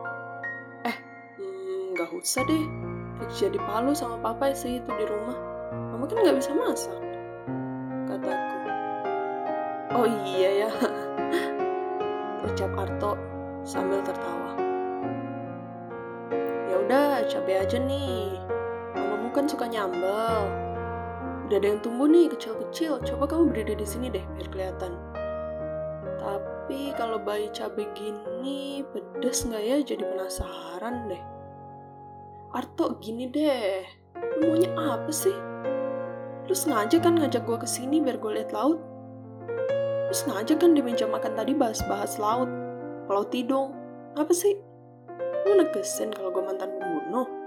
Eh, 0.88 0.98
hmm, 1.36 2.00
gak 2.00 2.15
usah 2.15 2.48
deh. 2.48 2.63
Fix 3.19 3.43
jadi 3.43 3.60
palu 3.60 3.91
sama 3.91 4.24
papa 4.24 4.56
sih 4.56 4.80
itu 4.80 4.91
di 4.95 5.04
rumah. 5.04 5.36
Mama 5.91 6.08
kan 6.08 6.24
gak 6.24 6.39
bisa 6.39 6.56
masak, 6.56 6.95
kataku. 8.08 8.58
Oh 10.00 10.08
iya 10.24 10.63
ya, 10.63 10.72
ucap 12.48 12.72
Arto 12.80 13.19
sambil 13.67 14.00
tertawa. 14.00 14.56
Ya 16.72 16.76
udah, 16.80 17.28
cabai 17.28 17.60
aja 17.67 17.76
nih. 17.76 18.39
Mamamu 18.95 19.28
kan 19.36 19.43
suka 19.52 19.67
nyambel. 19.67 20.68
Udah 21.49 21.57
ada 21.57 21.73
yang 21.73 21.81
tumbuh 21.81 22.05
nih 22.05 22.29
kecil-kecil. 22.29 23.01
Coba 23.01 23.25
kamu 23.25 23.49
berdiri 23.49 23.81
di 23.81 23.88
sini 23.89 24.13
deh 24.13 24.21
biar 24.38 24.47
kelihatan. 24.53 24.93
Tapi 26.21 26.93
kalau 26.93 27.17
bayi 27.17 27.49
cabai 27.49 27.89
gini 27.97 28.85
pedes 28.93 29.49
nggak 29.49 29.63
ya? 29.65 29.77
Jadi 29.81 30.05
penasaran 30.05 31.09
deh. 31.09 31.23
Arto 32.53 33.01
gini 33.01 33.33
deh, 33.33 33.81
lu 34.13 34.45
maunya 34.45 34.69
apa 34.77 35.09
sih? 35.09 35.33
Lu 36.45 36.53
sengaja 36.53 37.01
kan 37.01 37.17
ngajak 37.17 37.41
gue 37.49 37.57
ke 37.57 37.65
sini 37.65 37.97
biar 37.97 38.21
gue 38.21 38.29
lihat 38.29 38.53
laut? 38.53 38.77
Lu 40.05 40.13
sengaja 40.13 40.53
kan 40.53 40.77
di 40.77 40.85
meja 40.85 41.09
makan 41.09 41.33
tadi 41.33 41.57
bahas-bahas 41.57 42.21
laut, 42.21 42.49
Pulau 43.09 43.25
Tidung. 43.25 43.73
Apa 44.13 44.29
sih? 44.38 44.53
Lu 45.49 45.57
negesin 45.57 46.13
kalau 46.13 46.29
gue 46.29 46.45
mantan 46.45 46.77
pembunuh? 46.77 47.38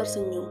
Tersenyum 0.00 0.48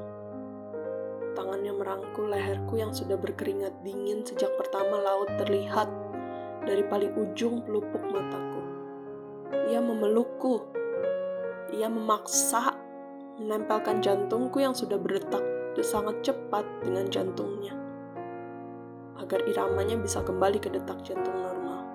tangannya 1.33 1.73
merangkul 1.73 2.29
leherku 2.29 2.77
yang 2.77 2.93
sudah 2.93 3.17
berkeringat 3.17 3.73
dingin 3.81 4.21
sejak 4.21 4.53
pertama 4.61 5.01
laut 5.01 5.25
terlihat 5.41 5.89
dari 6.69 6.85
paling 6.85 7.15
ujung 7.15 7.63
pelupuk 7.63 8.03
mataku. 8.11 8.61
Ia 9.71 9.79
memelukku. 9.81 10.61
Ia 11.73 11.87
memaksa 11.87 12.75
menempelkan 13.39 14.03
jantungku 14.03 14.59
yang 14.59 14.75
sudah 14.75 14.99
berdetak 14.99 15.41
sangat 15.79 16.19
cepat 16.27 16.67
dengan 16.83 17.07
jantungnya. 17.07 17.71
Agar 19.15 19.39
iramanya 19.47 19.95
bisa 19.95 20.19
kembali 20.19 20.59
ke 20.59 20.67
detak 20.67 20.99
jantung 21.07 21.39
normal. 21.39 21.87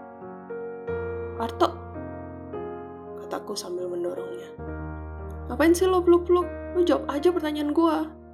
Arto, 1.37 1.69
kataku 3.21 3.53
sambil 3.53 3.93
mendorongnya. 3.93 4.49
Ngapain 5.49 5.77
sih 5.77 5.85
lo 5.85 6.01
peluk-peluk? 6.01 6.49
Lo 6.75 6.81
jawab 6.83 7.07
aja 7.13 7.29
pertanyaan 7.31 7.71
gua 7.77 8.25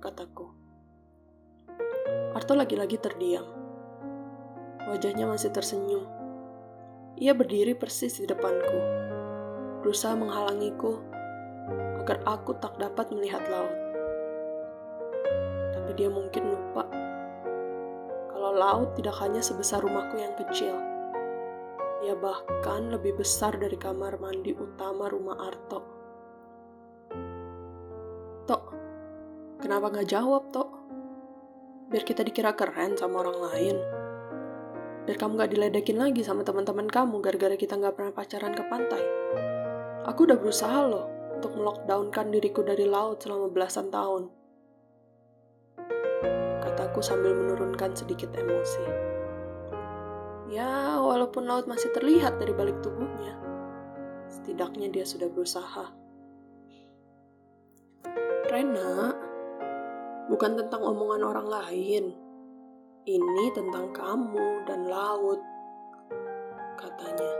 kataku. 0.00 0.48
Arto 2.32 2.56
lagi-lagi 2.56 2.96
terdiam. 2.96 3.44
Wajahnya 4.88 5.28
masih 5.28 5.52
tersenyum. 5.52 6.08
Ia 7.20 7.36
berdiri 7.36 7.76
persis 7.76 8.16
di 8.16 8.24
depanku, 8.24 8.80
berusaha 9.84 10.16
menghalangiku 10.16 11.04
agar 12.00 12.24
aku 12.24 12.56
tak 12.56 12.80
dapat 12.80 13.12
melihat 13.12 13.44
laut. 13.52 13.76
Tapi 15.76 15.90
dia 16.00 16.08
mungkin 16.08 16.48
lupa 16.48 16.88
kalau 18.32 18.56
laut 18.56 18.96
tidak 18.96 19.20
hanya 19.20 19.44
sebesar 19.44 19.84
rumahku 19.84 20.16
yang 20.16 20.32
kecil. 20.40 20.72
Ia 22.00 22.16
bahkan 22.16 22.88
lebih 22.88 23.20
besar 23.20 23.52
dari 23.60 23.76
kamar 23.76 24.16
mandi 24.16 24.56
utama 24.56 25.12
rumah 25.12 25.36
Arto. 25.36 25.99
Kenapa 29.60 29.92
gak 29.92 30.08
jawab, 30.08 30.48
Tok? 30.56 30.70
Biar 31.92 32.04
kita 32.08 32.24
dikira 32.24 32.56
keren 32.56 32.96
sama 32.96 33.20
orang 33.20 33.38
lain. 33.44 33.76
Biar 35.04 35.20
kamu 35.20 35.36
gak 35.36 35.52
diledekin 35.52 36.00
lagi 36.00 36.24
sama 36.24 36.48
teman-teman 36.48 36.88
kamu 36.88 37.20
gara-gara 37.20 37.52
kita 37.60 37.76
gak 37.76 37.92
pernah 37.92 38.12
pacaran 38.16 38.56
ke 38.56 38.64
pantai. 38.72 39.04
Aku 40.08 40.24
udah 40.24 40.40
berusaha 40.40 40.80
loh 40.88 41.12
untuk 41.36 41.52
melockdownkan 41.60 42.32
diriku 42.32 42.64
dari 42.64 42.88
laut 42.88 43.20
selama 43.20 43.52
belasan 43.52 43.92
tahun. 43.92 44.32
Kataku 46.64 47.04
sambil 47.04 47.36
menurunkan 47.36 47.92
sedikit 47.92 48.32
emosi. 48.32 48.84
Ya, 50.48 50.96
walaupun 50.98 51.44
laut 51.44 51.68
masih 51.68 51.92
terlihat 51.92 52.40
dari 52.40 52.56
balik 52.56 52.80
tubuhnya, 52.80 53.36
setidaknya 54.32 54.88
dia 54.88 55.04
sudah 55.04 55.28
berusaha. 55.28 55.92
Rena, 58.50 59.14
bukan 60.30 60.54
tentang 60.54 60.86
omongan 60.86 61.26
orang 61.26 61.48
lain. 61.50 62.04
Ini 63.04 63.46
tentang 63.50 63.90
kamu 63.90 64.62
dan 64.70 64.86
laut, 64.86 65.42
katanya. 66.78 67.32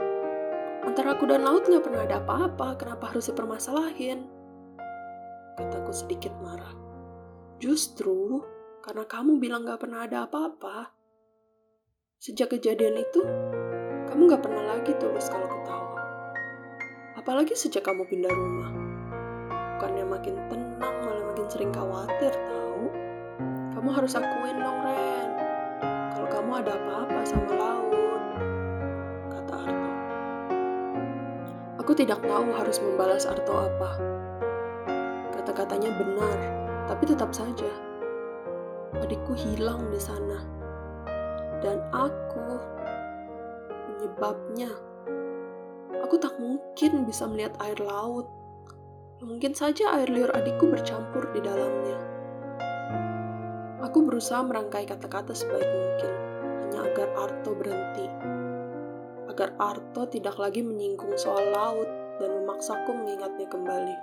Antara 0.83 1.15
aku 1.15 1.23
dan 1.29 1.47
laut 1.47 1.63
gak 1.63 1.87
pernah 1.87 2.03
ada 2.03 2.19
apa-apa, 2.19 2.75
kenapa 2.75 3.15
harus 3.15 3.31
dipermasalahin? 3.31 4.27
aku 5.61 5.93
sedikit 5.93 6.31
marah. 6.39 6.73
Justru 7.61 8.41
karena 8.81 9.05
kamu 9.05 9.43
bilang 9.43 9.67
gak 9.67 9.83
pernah 9.83 10.07
ada 10.07 10.23
apa-apa. 10.25 10.95
Sejak 12.17 12.55
kejadian 12.55 12.97
itu, 12.97 13.21
kamu 14.09 14.31
gak 14.31 14.41
pernah 14.41 14.71
lagi 14.71 14.95
tulus 14.97 15.29
kalau 15.29 15.51
ketawa. 15.51 16.01
Apalagi 17.19 17.53
sejak 17.53 17.85
kamu 17.85 18.07
pindah 18.09 18.33
rumah. 18.33 18.71
Bukannya 19.77 20.05
makin 20.09 20.35
tenang, 20.49 20.95
malah 21.05 21.23
makin 21.29 21.47
sering 21.51 21.69
khawatir 21.75 22.33
tahu. 22.33 22.60
Kamu 23.81 23.97
harus 23.97 24.13
akuin 24.13 24.61
dong, 24.61 24.77
Ren. 24.85 25.29
Kalau 26.13 26.29
kamu 26.29 26.61
ada 26.61 26.77
apa-apa 26.77 27.25
sama 27.25 27.49
laut. 27.57 28.21
Kata 29.33 29.53
Arto. 29.57 29.91
Aku 31.81 31.91
tidak 31.97 32.21
tahu 32.21 32.53
harus 32.53 32.77
membalas 32.77 33.25
Arto 33.25 33.49
apa. 33.57 33.97
Kata-katanya 35.33 35.97
benar, 35.97 36.37
tapi 36.93 37.09
tetap 37.09 37.33
saja. 37.33 37.73
Adikku 39.01 39.33
hilang 39.33 39.89
di 39.89 39.97
sana. 39.97 40.45
Dan 41.65 41.81
aku 41.89 42.61
penyebabnya. 43.65 44.69
Aku 46.05 46.21
tak 46.21 46.37
mungkin 46.37 47.09
bisa 47.09 47.25
melihat 47.25 47.57
air 47.65 47.81
laut. 47.81 48.29
Mungkin 49.25 49.57
saja 49.57 49.97
air 49.97 50.05
liur 50.05 50.29
adikku 50.37 50.69
bercampur 50.69 51.33
di 51.33 51.41
dalamnya. 51.41 52.10
Aku 53.81 54.05
berusaha 54.05 54.45
merangkai 54.45 54.85
kata-kata 54.85 55.33
sebaik 55.33 55.65
mungkin, 55.65 56.13
hanya 56.61 56.79
agar 56.85 57.09
Arto 57.17 57.57
berhenti. 57.57 58.05
Agar 59.25 59.57
Arto 59.57 60.05
tidak 60.05 60.37
lagi 60.37 60.61
menyinggung 60.61 61.17
soal 61.17 61.49
laut 61.49 61.89
dan 62.21 62.29
memaksaku 62.29 62.93
mengingatnya 62.93 63.49
kembali. 63.49 63.97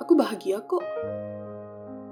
Aku 0.00 0.16
bahagia 0.16 0.64
kok. 0.64 0.80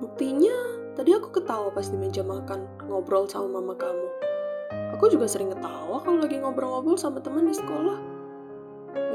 Buktinya, 0.05 0.53
tadi 1.01 1.17
aku 1.17 1.33
ketawa 1.33 1.73
pas 1.73 1.89
di 1.89 1.97
meja 1.97 2.21
makan, 2.21 2.69
ngobrol 2.85 3.25
sama 3.25 3.57
mama 3.57 3.73
kamu. 3.73 4.09
Aku 4.93 5.09
juga 5.09 5.25
sering 5.25 5.49
ketawa 5.49 6.05
kalau 6.05 6.21
lagi 6.21 6.37
ngobrol-ngobrol 6.45 7.01
sama 7.01 7.25
teman 7.25 7.49
di 7.49 7.57
sekolah. 7.57 7.99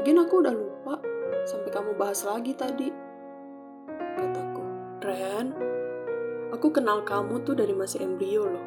Lagian 0.02 0.18
aku 0.18 0.42
udah 0.42 0.50
lupa 0.50 0.98
sampai 1.46 1.70
kamu 1.70 1.94
bahas 1.94 2.26
lagi 2.26 2.52
tadi. 2.58 2.90
Kataku, 4.18 4.62
Ren, 5.06 5.46
aku 6.54 6.72
kenal 6.72 7.04
kamu 7.04 7.42
tuh 7.44 7.56
dari 7.56 7.72
masih 7.72 8.04
embrio 8.04 8.48
loh. 8.48 8.66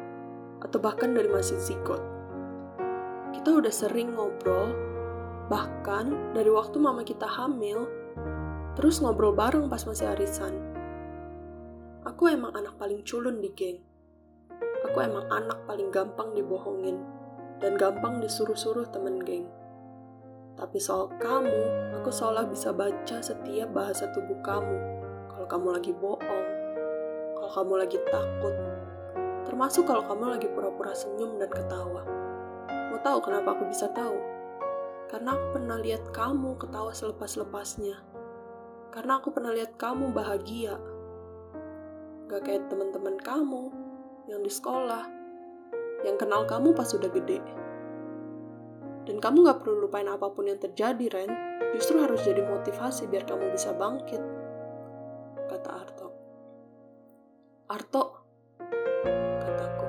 Atau 0.62 0.78
bahkan 0.78 1.14
dari 1.14 1.26
masih 1.26 1.58
zigot. 1.58 2.00
Kita 3.34 3.50
udah 3.58 3.72
sering 3.74 4.14
ngobrol, 4.14 4.70
bahkan 5.50 6.34
dari 6.36 6.52
waktu 6.52 6.78
mama 6.78 7.02
kita 7.02 7.26
hamil, 7.26 7.90
terus 8.78 9.02
ngobrol 9.02 9.34
bareng 9.34 9.66
pas 9.66 9.82
masih 9.82 10.10
arisan. 10.14 10.54
Aku 12.06 12.30
emang 12.30 12.54
anak 12.54 12.78
paling 12.78 13.02
culun 13.02 13.42
di 13.42 13.50
geng 13.54 13.82
aku 14.92 14.98
emang 15.08 15.24
anak 15.32 15.62
paling 15.64 15.88
gampang 15.88 16.36
dibohongin 16.36 17.00
dan 17.62 17.78
gampang 17.78 18.20
disuruh-suruh 18.20 18.90
temen 18.90 19.22
geng. 19.22 19.46
Tapi 20.58 20.76
soal 20.76 21.08
kamu, 21.16 21.96
aku 21.96 22.12
seolah 22.12 22.44
bisa 22.44 22.76
baca 22.76 23.24
setiap 23.24 23.72
bahasa 23.72 24.12
tubuh 24.12 24.36
kamu. 24.44 24.78
Kalau 25.32 25.46
kamu 25.48 25.68
lagi 25.80 25.92
bohong, 25.96 26.44
kalau 27.42 27.58
kamu 27.58 27.74
lagi 27.82 27.98
takut, 28.06 28.54
termasuk 29.50 29.82
kalau 29.82 30.06
kamu 30.06 30.38
lagi 30.38 30.46
pura-pura 30.46 30.94
senyum 30.94 31.42
dan 31.42 31.50
ketawa. 31.50 32.06
Mau 32.70 33.02
tahu 33.02 33.18
kenapa 33.18 33.58
aku 33.58 33.66
bisa 33.66 33.90
tahu? 33.90 34.14
Karena 35.10 35.34
aku 35.34 35.58
pernah 35.58 35.74
lihat 35.82 36.06
kamu 36.14 36.54
ketawa 36.54 36.94
selepas-lepasnya. 36.94 37.98
Karena 38.94 39.18
aku 39.18 39.34
pernah 39.34 39.50
lihat 39.50 39.74
kamu 39.74 40.14
bahagia. 40.14 40.78
Gak 42.30 42.46
kayak 42.46 42.70
teman-teman 42.70 43.18
kamu 43.18 43.74
yang 44.30 44.38
di 44.46 44.52
sekolah, 44.54 45.02
yang 46.06 46.14
kenal 46.22 46.46
kamu 46.46 46.70
pas 46.78 46.94
sudah 46.94 47.10
gede. 47.10 47.42
Dan 49.02 49.18
kamu 49.18 49.50
gak 49.50 49.66
perlu 49.66 49.90
lupain 49.90 50.06
apa 50.06 50.30
pun 50.30 50.46
yang 50.46 50.62
terjadi, 50.62 51.10
Ren. 51.10 51.30
Justru 51.74 51.98
harus 51.98 52.22
jadi 52.22 52.46
motivasi 52.46 53.10
biar 53.10 53.26
kamu 53.26 53.50
bisa 53.50 53.74
bangkit. 53.74 54.22
Kata 55.50 55.70
Arto. 55.74 56.01
Arto, 57.72 58.04
kataku. 59.40 59.88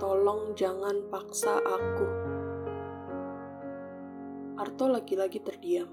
Tolong 0.00 0.56
jangan 0.56 0.96
paksa 1.12 1.60
aku. 1.60 2.08
Arto 4.56 4.88
lagi-lagi 4.88 5.44
terdiam. 5.44 5.92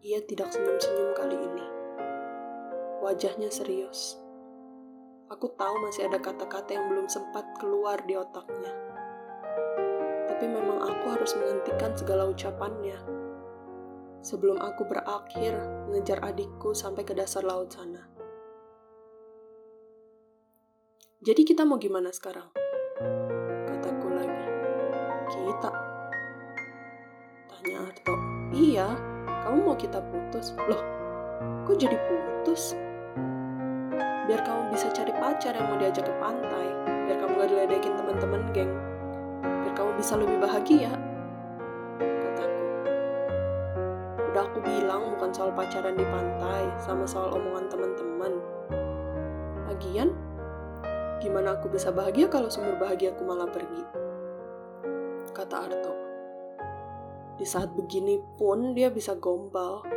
Ia 0.00 0.24
tidak 0.24 0.56
senyum-senyum 0.56 1.12
kali 1.12 1.36
ini. 1.36 1.66
Wajahnya 3.04 3.52
serius. 3.52 4.16
Aku 5.28 5.52
tahu 5.52 5.84
masih 5.84 6.08
ada 6.08 6.16
kata-kata 6.24 6.80
yang 6.80 6.88
belum 6.88 7.12
sempat 7.12 7.44
keluar 7.60 8.00
di 8.08 8.16
otaknya. 8.16 8.72
Tapi 10.32 10.48
memang 10.48 10.80
aku 10.80 11.12
harus 11.12 11.36
menghentikan 11.36 11.92
segala 11.92 12.24
ucapannya. 12.32 13.17
Sebelum 14.22 14.58
aku 14.58 14.86
berakhir 14.86 15.54
mengejar 15.86 16.18
adikku 16.22 16.74
sampai 16.74 17.06
ke 17.06 17.14
dasar 17.14 17.46
laut 17.46 17.70
sana. 17.70 18.06
Jadi 21.22 21.42
kita 21.42 21.66
mau 21.66 21.78
gimana 21.82 22.14
sekarang? 22.14 22.50
Kataku 23.66 24.08
lagi. 24.10 24.46
Kita? 25.28 25.70
Tanya 27.50 27.76
Arto. 27.82 28.14
Iya, 28.54 28.88
kamu 29.46 29.58
mau 29.66 29.76
kita 29.78 29.98
putus? 29.98 30.54
Loh, 30.70 30.82
kok 31.66 31.78
jadi 31.78 31.98
putus? 32.06 32.78
biar 34.28 34.44
kamu 34.44 34.76
bisa 34.76 34.92
cari 34.92 35.08
pacar 35.16 35.56
yang 35.56 35.72
mau 35.72 35.80
diajak 35.80 36.04
ke 36.04 36.14
pantai, 36.20 36.68
biar 37.08 37.16
kamu 37.16 37.32
gak 37.40 37.48
diledekin 37.48 37.96
teman-teman 37.96 38.42
geng, 38.52 38.72
biar 39.40 39.72
kamu 39.72 39.96
bisa 39.96 40.20
lebih 40.20 40.36
bahagia. 40.36 40.92
Soal 45.48 45.64
pacaran 45.64 45.96
di 45.96 46.04
pantai, 46.04 46.68
sama 46.76 47.08
soal 47.08 47.32
omongan 47.32 47.72
teman-teman. 47.72 48.36
Lagian, 49.64 50.12
gimana 51.24 51.56
aku 51.56 51.72
bisa 51.72 51.88
bahagia 51.88 52.28
kalau 52.28 52.52
sumber 52.52 52.76
bahagiaku 52.76 53.24
malah 53.24 53.48
pergi? 53.48 53.80
Kata 55.32 55.56
Arto. 55.56 55.94
Di 57.40 57.48
saat 57.48 57.72
begini 57.72 58.20
pun 58.36 58.76
dia 58.76 58.92
bisa 58.92 59.16
gombal. 59.16 59.88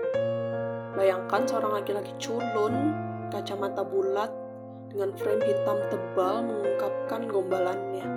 Bayangkan 0.96 1.44
seorang 1.44 1.84
laki-laki 1.84 2.16
culun 2.16 2.96
kacamata 3.28 3.84
bulat 3.84 4.32
dengan 4.88 5.12
frame 5.20 5.44
hitam 5.52 5.84
tebal 5.92 6.48
mengungkapkan 6.48 7.28
gombalannya. 7.28 8.08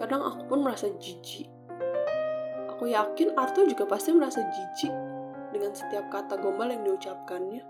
Kadang 0.00 0.24
aku 0.24 0.48
pun 0.48 0.64
merasa 0.64 0.88
jijik. 0.88 1.52
Aku 2.72 2.88
yakin 2.88 3.36
Arto 3.36 3.68
juga 3.68 3.84
pasti 3.84 4.16
merasa 4.16 4.40
jijik 4.40 5.09
dengan 5.50 5.74
setiap 5.74 6.10
kata 6.10 6.38
gombal 6.38 6.70
yang 6.70 6.86
diucapkannya. 6.86 7.62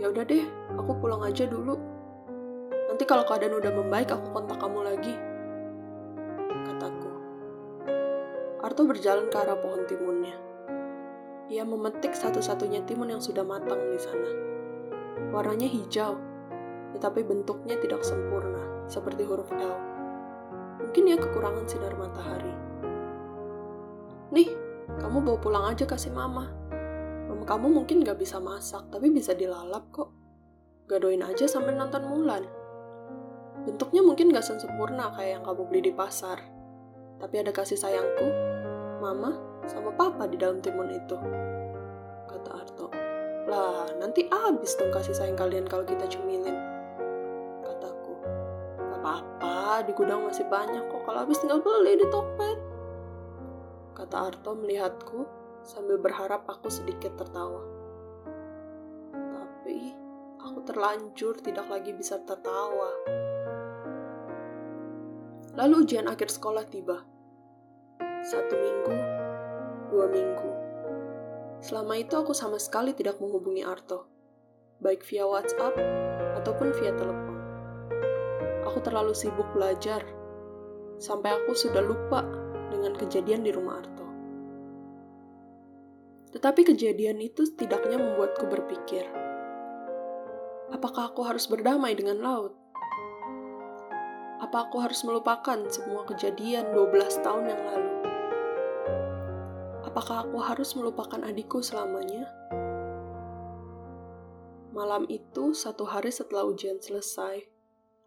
Ya 0.00 0.10
udah 0.10 0.24
deh, 0.26 0.44
aku 0.76 0.92
pulang 1.00 1.24
aja 1.24 1.48
dulu. 1.48 1.78
Nanti 2.90 3.04
kalau 3.08 3.24
keadaan 3.26 3.58
udah 3.58 3.72
membaik, 3.72 4.12
aku 4.12 4.26
kontak 4.30 4.60
kamu 4.60 4.84
lagi. 4.84 5.14
Kataku. 6.66 7.10
Arto 8.60 8.82
berjalan 8.84 9.28
ke 9.32 9.36
arah 9.38 9.58
pohon 9.58 9.86
timunnya. 9.86 10.36
Ia 11.52 11.62
memetik 11.62 12.16
satu-satunya 12.16 12.82
timun 12.88 13.12
yang 13.12 13.22
sudah 13.22 13.44
matang 13.44 13.80
di 13.92 14.00
sana. 14.00 14.30
Warnanya 15.30 15.68
hijau, 15.68 16.16
tetapi 16.96 17.20
bentuknya 17.26 17.76
tidak 17.78 18.02
sempurna, 18.02 18.86
seperti 18.88 19.26
huruf 19.26 19.50
L. 19.52 19.76
Mungkin 20.80 21.10
ia 21.10 21.18
kekurangan 21.20 21.66
sinar 21.68 21.94
matahari. 21.94 22.54
Nih, 24.34 24.50
kamu 25.00 25.18
bawa 25.24 25.38
pulang 25.42 25.64
aja 25.70 25.86
kasih 25.88 26.14
mama. 26.14 26.50
Mama 27.26 27.44
kamu 27.46 27.66
mungkin 27.82 28.04
gak 28.04 28.20
bisa 28.20 28.38
masak, 28.38 28.86
tapi 28.92 29.10
bisa 29.10 29.34
dilalap 29.34 29.90
kok. 29.90 30.10
Gadoin 30.86 31.24
aja 31.24 31.48
sambil 31.48 31.74
nonton 31.74 32.04
Mulan. 32.04 32.44
Bentuknya 33.64 34.04
mungkin 34.04 34.28
gak 34.28 34.44
sempurna 34.44 35.08
kayak 35.16 35.40
yang 35.40 35.44
kamu 35.44 35.62
beli 35.66 35.80
di 35.88 35.92
pasar. 35.96 36.36
Tapi 37.16 37.34
ada 37.40 37.50
kasih 37.54 37.80
sayangku, 37.80 38.28
mama, 39.00 39.32
sama 39.64 39.88
papa 39.96 40.28
di 40.28 40.36
dalam 40.36 40.60
timun 40.60 40.92
itu. 40.92 41.16
Kata 42.28 42.50
Arto. 42.52 42.86
Lah, 43.48 43.88
nanti 44.00 44.28
abis 44.28 44.76
dong 44.76 44.92
kasih 44.92 45.16
sayang 45.16 45.36
kalian 45.36 45.64
kalau 45.64 45.84
kita 45.88 46.04
cemilin. 46.08 46.56
Kataku. 47.64 48.12
Gak 48.76 48.98
apa-apa, 49.00 49.84
di 49.88 49.92
gudang 49.96 50.28
masih 50.28 50.44
banyak 50.48 50.84
kok. 50.88 51.02
Kalau 51.08 51.18
habis 51.24 51.40
tinggal 51.40 51.60
beli 51.64 51.96
di 51.96 52.06
Tokped. 52.08 52.63
Kata 54.04 54.20
Arto 54.20 54.52
melihatku 54.52 55.24
sambil 55.64 55.96
berharap 55.96 56.44
aku 56.44 56.68
sedikit 56.68 57.16
tertawa. 57.16 57.64
Tapi, 59.16 59.96
aku 60.44 60.60
terlanjur 60.60 61.40
tidak 61.40 61.64
lagi 61.72 61.96
bisa 61.96 62.20
tertawa. 62.20 62.92
Lalu 65.56 65.88
ujian 65.88 66.04
akhir 66.04 66.28
sekolah 66.28 66.68
tiba. 66.68 67.00
Satu 68.28 68.52
minggu 68.52 68.96
dua 69.88 70.06
minggu. 70.12 70.52
Selama 71.64 71.96
itu 71.96 72.12
aku 72.20 72.36
sama 72.36 72.60
sekali 72.60 72.92
tidak 72.92 73.16
menghubungi 73.24 73.64
Arto, 73.64 74.04
baik 74.84 75.00
via 75.08 75.24
WhatsApp 75.24 75.80
ataupun 76.44 76.76
via 76.76 76.92
telepon. 76.92 77.40
Aku 78.68 78.84
terlalu 78.84 79.16
sibuk 79.16 79.48
belajar, 79.56 80.04
sampai 81.00 81.40
aku 81.40 81.56
sudah 81.56 81.80
lupa 81.80 82.33
dengan 82.70 82.92
kejadian 82.96 83.44
di 83.44 83.50
rumah 83.50 83.80
Arto. 83.82 84.06
Tetapi 86.34 86.60
kejadian 86.66 87.22
itu 87.22 87.46
setidaknya 87.46 87.98
membuatku 88.00 88.46
berpikir, 88.50 89.06
apakah 90.74 91.14
aku 91.14 91.22
harus 91.22 91.46
berdamai 91.46 91.94
dengan 91.94 92.18
laut? 92.20 92.52
Apa 94.42 94.68
aku 94.68 94.82
harus 94.82 95.00
melupakan 95.06 95.56
semua 95.70 96.02
kejadian 96.04 96.74
12 96.74 97.24
tahun 97.24 97.44
yang 97.48 97.62
lalu? 97.64 97.92
Apakah 99.86 100.26
aku 100.26 100.42
harus 100.42 100.74
melupakan 100.74 101.22
adikku 101.22 101.62
selamanya? 101.62 102.26
Malam 104.74 105.06
itu, 105.06 105.54
satu 105.54 105.86
hari 105.86 106.10
setelah 106.10 106.42
ujian 106.50 106.82
selesai, 106.82 107.46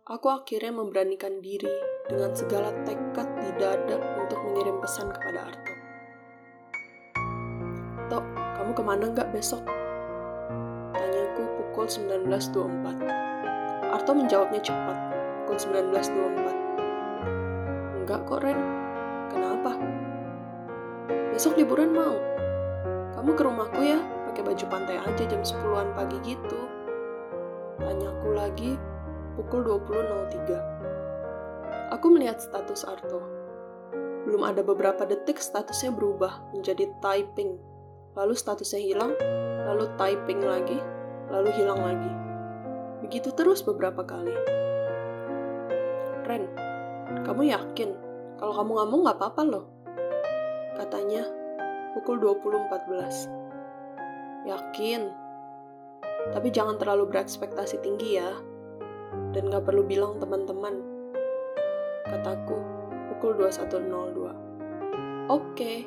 aku 0.03 0.27
akhirnya 0.27 0.75
memberanikan 0.75 1.39
diri 1.39 1.96
dengan 2.07 2.31
segala 2.31 2.71
tekad 2.87 3.27
di 3.43 3.51
dada 3.59 3.99
untuk 4.15 4.39
mengirim 4.47 4.79
pesan 4.79 5.11
kepada 5.11 5.51
Arto. 5.51 5.73
Tok, 8.07 8.23
kamu 8.55 8.71
ke 8.71 8.83
mana 8.83 9.11
nggak 9.11 9.35
besok? 9.35 9.59
Tanyaku 10.95 11.43
pukul 11.59 11.91
19.24. 11.91 13.91
Arto 13.91 14.11
menjawabnya 14.15 14.63
cepat, 14.63 14.95
pukul 15.43 15.59
19.24. 15.59 17.99
Enggak 17.99 18.23
kok, 18.23 18.39
Ren. 18.39 18.55
Kenapa? 19.27 19.75
Besok 21.35 21.59
liburan 21.59 21.91
mau. 21.91 22.15
Kamu 23.19 23.35
ke 23.35 23.43
rumahku 23.43 23.83
ya, 23.83 23.99
pakai 24.31 24.47
baju 24.47 24.65
pantai 24.71 24.95
aja 24.95 25.23
jam 25.27 25.43
10-an 25.43 25.91
pagi 25.91 26.15
gitu. 26.23 26.71
Tanyaku 27.83 28.31
lagi 28.31 28.79
pukul 29.35 29.67
20.03. 29.67 30.76
Aku 31.97 32.13
melihat 32.13 32.38
status 32.38 32.86
Arto. 32.86 33.25
Belum 34.29 34.45
ada 34.45 34.62
beberapa 34.62 35.01
detik 35.01 35.41
statusnya 35.41 35.89
berubah 35.89 36.45
menjadi 36.53 36.86
typing. 37.01 37.57
Lalu 38.13 38.38
statusnya 38.38 38.77
hilang, 38.77 39.17
lalu 39.65 39.89
typing 39.97 40.45
lagi, 40.45 40.77
lalu 41.33 41.49
hilang 41.57 41.81
lagi. 41.81 42.13
Begitu 43.01 43.33
terus 43.33 43.65
beberapa 43.65 44.05
kali. 44.05 44.29
Ren, 46.29 46.45
kamu 47.25 47.49
yakin 47.49 47.89
kalau 48.38 48.53
kamu 48.53 48.77
ngomong 48.77 49.01
nggak 49.01 49.17
apa-apa 49.17 49.41
loh? 49.41 49.65
Katanya, 50.77 51.25
pukul 51.97 52.21
20.14. 52.21 54.45
Yakin. 54.45 55.01
Tapi 56.29 56.47
jangan 56.53 56.77
terlalu 56.77 57.10
berekspektasi 57.10 57.81
tinggi 57.81 58.21
ya. 58.21 58.38
Dan 59.33 59.49
gak 59.49 59.65
perlu 59.65 59.81
bilang 59.81 60.21
teman-teman. 60.21 60.96
Kataku, 62.07 62.55
pukul 63.11 63.35
21.02. 63.35 65.27
Oke. 65.27 65.83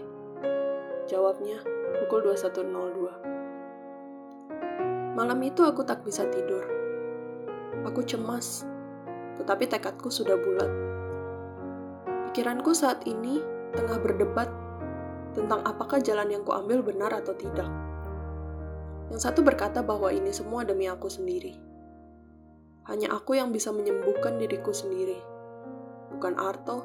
Jawabnya, 1.08 1.64
pukul 2.04 2.28
21.02. 2.28 5.16
Malam 5.16 5.40
itu 5.40 5.64
aku 5.64 5.80
tak 5.80 6.04
bisa 6.04 6.28
tidur. 6.28 6.60
Aku 7.88 8.04
cemas, 8.04 8.68
tetapi 9.40 9.64
tekadku 9.64 10.12
sudah 10.12 10.36
bulat. 10.36 10.68
Pikiranku 12.28 12.76
saat 12.76 13.00
ini 13.08 13.40
tengah 13.72 13.96
berdebat 13.96 14.52
tentang 15.32 15.64
apakah 15.64 16.04
jalan 16.04 16.28
yang 16.28 16.44
kuambil 16.44 16.84
benar 16.84 17.16
atau 17.16 17.32
tidak. 17.32 17.72
Yang 19.08 19.24
satu 19.24 19.40
berkata 19.40 19.80
bahwa 19.80 20.12
ini 20.12 20.36
semua 20.36 20.68
demi 20.68 20.84
aku 20.84 21.08
sendiri. 21.08 21.56
Hanya 22.92 23.08
aku 23.16 23.40
yang 23.40 23.56
bisa 23.56 23.72
menyembuhkan 23.72 24.36
diriku 24.36 24.76
sendiri. 24.76 25.29
Bukan 26.20 26.36
Arto, 26.36 26.84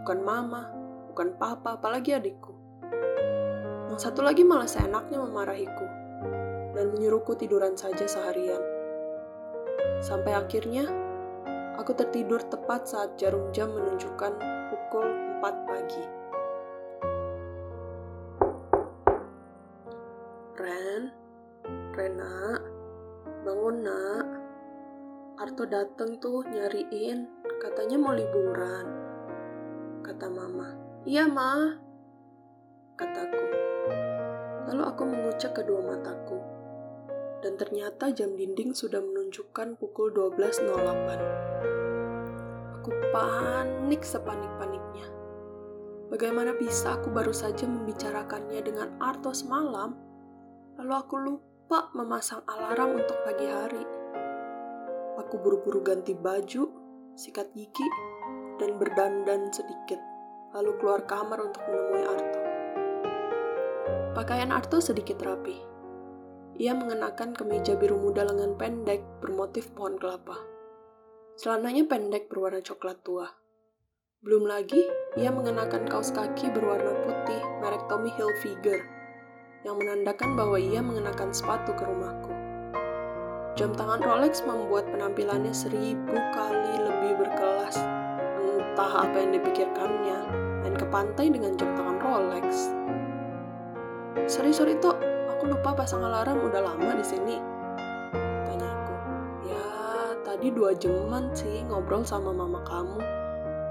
bukan 0.00 0.24
Mama, 0.24 0.72
bukan 1.12 1.36
Papa, 1.36 1.76
apalagi 1.76 2.16
adikku. 2.16 2.56
Yang 3.92 4.08
satu 4.08 4.24
lagi 4.24 4.40
malah 4.40 4.64
seenaknya 4.64 5.20
memarahiku 5.20 5.84
dan 6.72 6.88
menyuruhku 6.96 7.36
tiduran 7.36 7.76
saja 7.76 8.08
seharian. 8.08 8.64
Sampai 10.00 10.32
akhirnya, 10.32 10.88
aku 11.76 11.92
tertidur 11.92 12.40
tepat 12.40 12.88
saat 12.88 13.20
jarum 13.20 13.52
jam 13.52 13.68
menunjukkan 13.68 14.32
pukul 14.72 15.12
4 15.44 15.68
pagi. 15.68 16.04
Ren, 20.56 21.12
Rena, 21.92 22.64
bangun 23.44 23.76
nak. 23.84 24.26
Arto 25.36 25.68
dateng 25.68 26.16
tuh 26.16 26.40
nyariin, 26.48 27.28
katanya 27.64 27.96
mau 27.96 28.12
liburan. 28.12 28.84
Kata 30.04 30.28
mama, 30.28 30.76
iya 31.08 31.24
ma, 31.24 31.72
kataku. 32.92 33.40
Lalu 34.68 34.84
aku 34.84 35.02
mengucap 35.08 35.56
kedua 35.56 35.80
mataku. 35.80 36.36
Dan 37.40 37.56
ternyata 37.56 38.12
jam 38.12 38.36
dinding 38.36 38.76
sudah 38.76 39.00
menunjukkan 39.00 39.80
pukul 39.80 40.12
12.08. 40.12 42.76
Aku 42.80 42.92
panik 43.08 44.04
sepanik-paniknya. 44.04 45.08
Bagaimana 46.12 46.52
bisa 46.60 47.00
aku 47.00 47.08
baru 47.08 47.32
saja 47.32 47.64
membicarakannya 47.64 48.60
dengan 48.60 48.92
Arto 49.00 49.32
semalam? 49.32 49.96
Lalu 50.76 50.92
aku 50.92 51.16
lupa 51.16 51.88
memasang 51.96 52.44
alarm 52.44 53.00
untuk 53.00 53.16
pagi 53.24 53.48
hari. 53.48 53.84
Aku 55.16 55.40
buru-buru 55.40 55.80
ganti 55.80 56.12
baju, 56.12 56.83
sikat 57.14 57.50
gigi, 57.54 57.86
dan 58.58 58.78
berdandan 58.78 59.50
sedikit, 59.54 59.98
lalu 60.50 60.74
keluar 60.82 61.06
kamar 61.06 61.38
untuk 61.42 61.62
menemui 61.66 62.04
Arto. 62.06 62.40
Pakaian 64.14 64.50
Arto 64.50 64.78
sedikit 64.78 65.22
rapi. 65.22 65.58
Ia 66.54 66.70
mengenakan 66.74 67.34
kemeja 67.34 67.74
biru 67.74 67.98
muda 67.98 68.22
lengan 68.22 68.54
pendek 68.54 69.02
bermotif 69.18 69.74
pohon 69.74 69.98
kelapa. 69.98 70.38
Celananya 71.34 71.90
pendek 71.90 72.30
berwarna 72.30 72.62
coklat 72.62 73.02
tua. 73.02 73.26
Belum 74.22 74.46
lagi, 74.46 74.78
ia 75.18 75.34
mengenakan 75.34 75.90
kaos 75.90 76.14
kaki 76.14 76.54
berwarna 76.54 76.94
putih 77.02 77.42
merek 77.58 77.82
Tommy 77.90 78.14
Hilfiger 78.14 78.86
yang 79.66 79.80
menandakan 79.80 80.38
bahwa 80.38 80.60
ia 80.60 80.78
mengenakan 80.78 81.34
sepatu 81.34 81.74
ke 81.74 81.82
rumahku. 81.82 82.43
Jam 83.54 83.70
tangan 83.70 84.02
Rolex 84.02 84.42
membuat 84.42 84.90
penampilannya 84.90 85.54
seribu 85.54 86.18
kali 86.34 86.74
lebih 86.74 87.22
berkelas. 87.22 87.78
Entah 88.42 89.06
apa 89.06 89.14
yang 89.14 89.30
dipikirkannya, 89.38 90.18
main 90.66 90.74
ke 90.74 90.82
pantai 90.90 91.30
dengan 91.30 91.54
jam 91.54 91.70
tangan 91.78 92.02
Rolex. 92.02 92.74
Sorry, 94.26 94.50
sorry, 94.50 94.74
Tok. 94.82 94.98
Aku 95.38 95.46
lupa 95.46 95.70
pasang 95.70 96.02
alarm 96.02 96.42
udah 96.50 96.66
lama 96.66 96.98
di 96.98 97.06
sini. 97.06 97.38
Tanya 98.42 98.66
aku. 98.74 98.94
Ya, 99.46 99.66
tadi 100.26 100.50
dua 100.50 100.74
jaman 100.74 101.30
sih 101.30 101.62
ngobrol 101.70 102.02
sama 102.02 102.34
mama 102.34 102.58
kamu. 102.66 102.98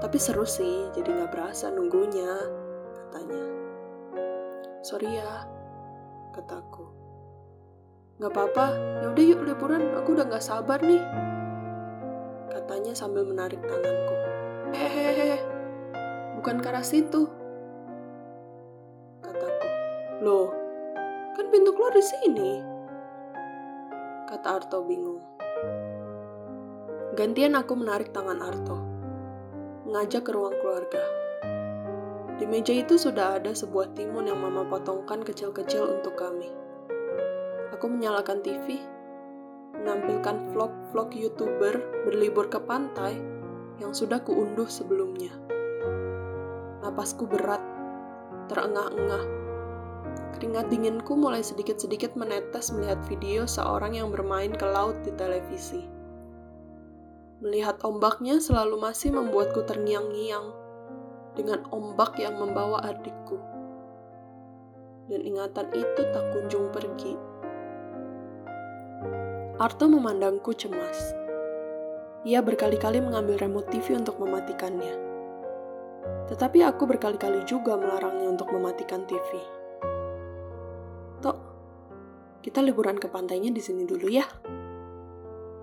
Tapi 0.00 0.16
seru 0.16 0.48
sih, 0.48 0.88
jadi 0.96 1.12
nggak 1.12 1.28
berasa 1.28 1.68
nunggunya, 1.68 2.32
katanya. 3.12 3.44
Sorry 4.80 5.20
ya, 5.20 5.44
kataku. 6.32 6.93
Gak 8.14 8.30
apa-apa, 8.30 8.66
yaudah 9.02 9.24
yuk 9.26 9.42
liburan, 9.42 9.90
aku 9.98 10.14
udah 10.14 10.30
gak 10.30 10.46
sabar 10.46 10.78
nih. 10.78 11.02
Katanya 12.46 12.94
sambil 12.94 13.26
menarik 13.26 13.58
tanganku. 13.66 14.14
Hehehe, 14.70 15.42
bukan 16.38 16.62
ke 16.62 16.68
arah 16.70 16.86
situ. 16.86 17.26
Kataku. 19.18 19.68
Loh, 20.22 20.46
kan 21.34 21.50
pintu 21.50 21.74
keluar 21.74 21.90
di 21.90 22.04
sini. 22.06 22.62
Kata 24.30 24.62
Arto 24.62 24.86
bingung. 24.86 25.18
Gantian 27.18 27.58
aku 27.58 27.74
menarik 27.74 28.14
tangan 28.14 28.38
Arto. 28.38 28.78
Mengajak 29.90 30.22
ke 30.22 30.30
ruang 30.30 30.54
keluarga. 30.62 31.02
Di 32.38 32.46
meja 32.46 32.78
itu 32.78 32.94
sudah 32.94 33.42
ada 33.42 33.50
sebuah 33.50 33.90
timun 33.98 34.30
yang 34.30 34.38
mama 34.38 34.62
potongkan 34.70 35.26
kecil-kecil 35.26 35.98
untuk 35.98 36.14
kami. 36.14 36.63
Aku 37.84 37.92
menyalakan 37.92 38.40
TV, 38.40 38.80
menampilkan 39.76 40.56
vlog-vlog 40.56 41.12
YouTuber 41.12 42.08
berlibur 42.08 42.48
ke 42.48 42.56
pantai 42.56 43.12
yang 43.76 43.92
sudah 43.92 44.24
kuunduh 44.24 44.64
sebelumnya. 44.64 45.28
Napasku 46.80 47.28
berat, 47.28 47.60
terengah-engah. 48.48 49.24
Keringat 50.32 50.72
dinginku 50.72 51.12
mulai 51.12 51.44
sedikit-sedikit 51.44 52.16
menetes 52.16 52.72
melihat 52.72 53.04
video 53.04 53.44
seorang 53.44 54.00
yang 54.00 54.08
bermain 54.08 54.56
ke 54.56 54.64
laut 54.64 54.96
di 55.04 55.12
televisi. 55.20 55.84
Melihat 57.44 57.84
ombaknya 57.84 58.40
selalu 58.40 58.80
masih 58.80 59.12
membuatku 59.12 59.60
terngiang-ngiang 59.60 60.56
dengan 61.36 61.68
ombak 61.68 62.16
yang 62.16 62.32
membawa 62.40 62.80
adikku. 62.80 63.36
dan 65.04 65.20
ingatan 65.20 65.68
itu 65.76 66.00
tak 66.16 66.24
kunjung 66.32 66.72
pergi. 66.72 67.33
Arto 69.54 69.86
memandangku 69.86 70.50
cemas. 70.58 71.14
Ia 72.26 72.42
berkali-kali 72.42 72.98
mengambil 72.98 73.38
remote 73.38 73.70
TV 73.70 73.94
untuk 73.94 74.18
mematikannya. 74.18 74.90
Tetapi 76.26 76.66
aku 76.66 76.90
berkali-kali 76.90 77.46
juga 77.46 77.78
melarangnya 77.78 78.34
untuk 78.34 78.50
mematikan 78.50 79.06
TV. 79.06 79.38
Tok, 81.22 81.38
kita 82.42 82.66
liburan 82.66 82.98
ke 82.98 83.06
pantainya 83.06 83.54
di 83.54 83.62
sini 83.62 83.86
dulu 83.86 84.10
ya. 84.10 84.26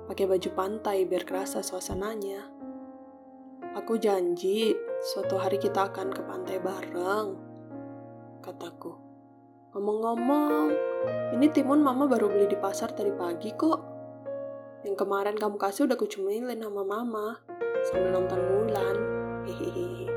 Pakai 0.08 0.24
baju 0.24 0.50
pantai 0.56 1.04
biar 1.04 1.28
kerasa 1.28 1.60
suasananya. 1.60 2.48
Aku 3.76 4.00
janji 4.00 4.72
suatu 5.04 5.36
hari 5.36 5.60
kita 5.60 5.92
akan 5.92 6.16
ke 6.16 6.24
pantai 6.24 6.64
bareng, 6.64 7.28
kataku. 8.40 8.96
Ngomong-ngomong, 9.76 10.91
ini 11.36 11.48
timun 11.50 11.82
mama 11.82 12.06
baru 12.06 12.30
beli 12.30 12.52
di 12.52 12.58
pasar 12.60 12.94
tadi 12.94 13.10
pagi 13.14 13.52
kok. 13.54 13.80
Yang 14.82 14.96
kemarin 14.98 15.38
kamu 15.38 15.58
kasih 15.62 15.86
udah 15.86 15.98
kucumilin 15.98 16.62
sama 16.62 16.84
mama 16.86 17.38
sambil 17.90 18.22
nonton 18.22 18.40
bulan. 18.42 18.96
Hehehe. 19.46 20.10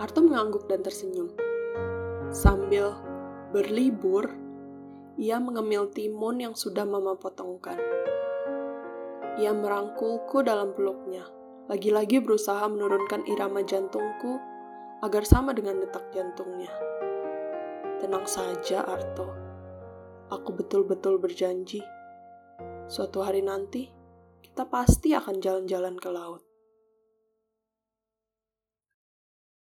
Arto 0.00 0.20
mengangguk 0.24 0.68
dan 0.68 0.84
tersenyum. 0.84 1.32
Sambil 2.32 2.96
berlibur, 3.52 4.28
ia 5.20 5.36
mengemil 5.36 5.92
timun 5.92 6.40
yang 6.40 6.54
sudah 6.56 6.88
mama 6.88 7.16
potongkan. 7.16 7.76
Ia 9.36 9.52
merangkulku 9.52 10.44
dalam 10.44 10.76
peluknya 10.76 11.24
lagi-lagi 11.70 12.18
berusaha 12.18 12.66
menurunkan 12.66 13.22
irama 13.30 13.62
jantungku 13.62 14.42
agar 15.00 15.22
sama 15.22 15.54
dengan 15.54 15.78
detak 15.78 16.10
jantungnya. 16.10 16.68
Tenang 18.02 18.26
saja, 18.26 18.82
Arto. 18.82 19.30
Aku 20.26 20.58
betul-betul 20.58 21.22
berjanji. 21.22 21.78
Suatu 22.90 23.22
hari 23.22 23.46
nanti, 23.46 23.86
kita 24.42 24.66
pasti 24.66 25.14
akan 25.14 25.38
jalan-jalan 25.38 25.94
ke 26.02 26.10
laut. 26.10 26.42